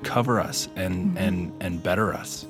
cover 0.02 0.40
us 0.40 0.68
and 0.74 1.10
mm-hmm. 1.10 1.16
and 1.18 1.52
and 1.60 1.82
better 1.82 2.12
us. 2.12 2.46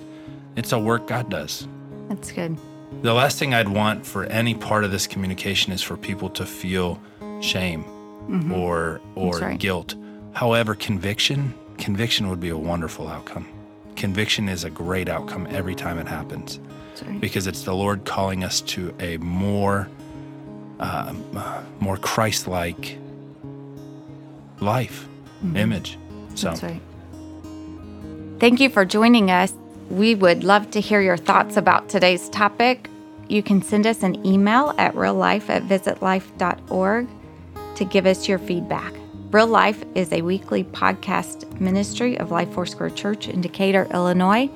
It's 0.57 0.73
a 0.73 0.79
work 0.79 1.07
god 1.07 1.29
does. 1.29 1.68
That's 2.09 2.33
good. 2.33 2.57
the 3.03 3.12
last 3.12 3.38
thing 3.38 3.53
i'd 3.53 3.68
want 3.68 4.07
for 4.07 4.25
any 4.25 4.55
part 4.55 4.83
of 4.83 4.90
this 4.90 5.07
communication 5.07 5.75
is 5.75 5.83
for 5.83 5.94
people 5.99 6.31
to 6.31 6.47
feel 6.47 6.99
shame 7.42 7.85
mm-hmm. 7.85 8.53
or 8.53 9.01
or 9.14 9.55
guilt. 9.55 9.94
However 10.33 10.75
conviction 10.75 11.53
conviction 11.79 12.29
would 12.29 12.41
be 12.41 12.49
a 12.49 12.59
wonderful 12.59 13.09
outcome 13.09 13.47
conviction 13.99 14.49
is 14.49 14.64
a 14.64 14.71
great 14.71 15.09
outcome 15.09 15.47
every 15.51 15.75
time 15.75 15.99
it 15.99 16.07
happens 16.07 16.61
right. 17.05 17.21
because 17.21 17.46
it's 17.46 17.65
the 17.65 17.75
Lord 17.75 18.05
calling 18.05 18.44
us 18.44 18.61
to 18.63 18.94
a 19.00 19.19
more, 19.19 19.88
um, 20.79 21.23
more 21.81 21.96
Christ-like 21.98 22.96
life, 24.61 25.07
image. 25.55 25.98
So, 26.37 26.55
right. 26.63 26.81
Thank 28.38 28.61
you 28.61 28.71
for 28.71 28.85
joining 28.85 29.31
us. 29.31 29.52
We 29.90 30.15
would 30.15 30.44
love 30.44 30.71
to 30.73 30.81
hear 30.81 31.00
your 31.00 31.17
thoughts 31.17 31.57
about 31.57 31.88
today's 31.88 32.29
topic. 32.29 32.88
You 33.29 33.42
can 33.42 33.63
send 33.63 33.87
us 33.87 34.02
an 34.02 34.25
email 34.25 34.75
at 34.79 34.94
reallife 34.94 35.50
at 35.50 35.65
visitlife.org 35.65 37.09
to 37.75 37.85
give 37.85 38.07
us 38.07 38.29
your 38.29 38.38
feedback. 38.38 38.98
Real 39.31 39.46
Life 39.46 39.85
is 39.94 40.10
a 40.10 40.22
weekly 40.22 40.64
podcast 40.64 41.60
ministry 41.60 42.18
of 42.18 42.31
Life 42.31 42.50
Foursquare 42.54 42.88
Church 42.88 43.29
in 43.29 43.42
Decatur, 43.42 43.87
Illinois. 43.92 44.48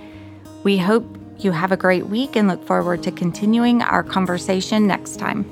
We 0.65 0.79
hope 0.79 1.05
you 1.39 1.51
have 1.51 1.73
a 1.73 1.77
great 1.77 2.07
week 2.07 2.37
and 2.37 2.49
look 2.49 2.67
forward 2.67 3.03
to 3.03 3.13
continuing 3.13 3.83
our 3.83 4.03
conversation 4.03 4.87
next 4.87 5.19
time. 5.19 5.45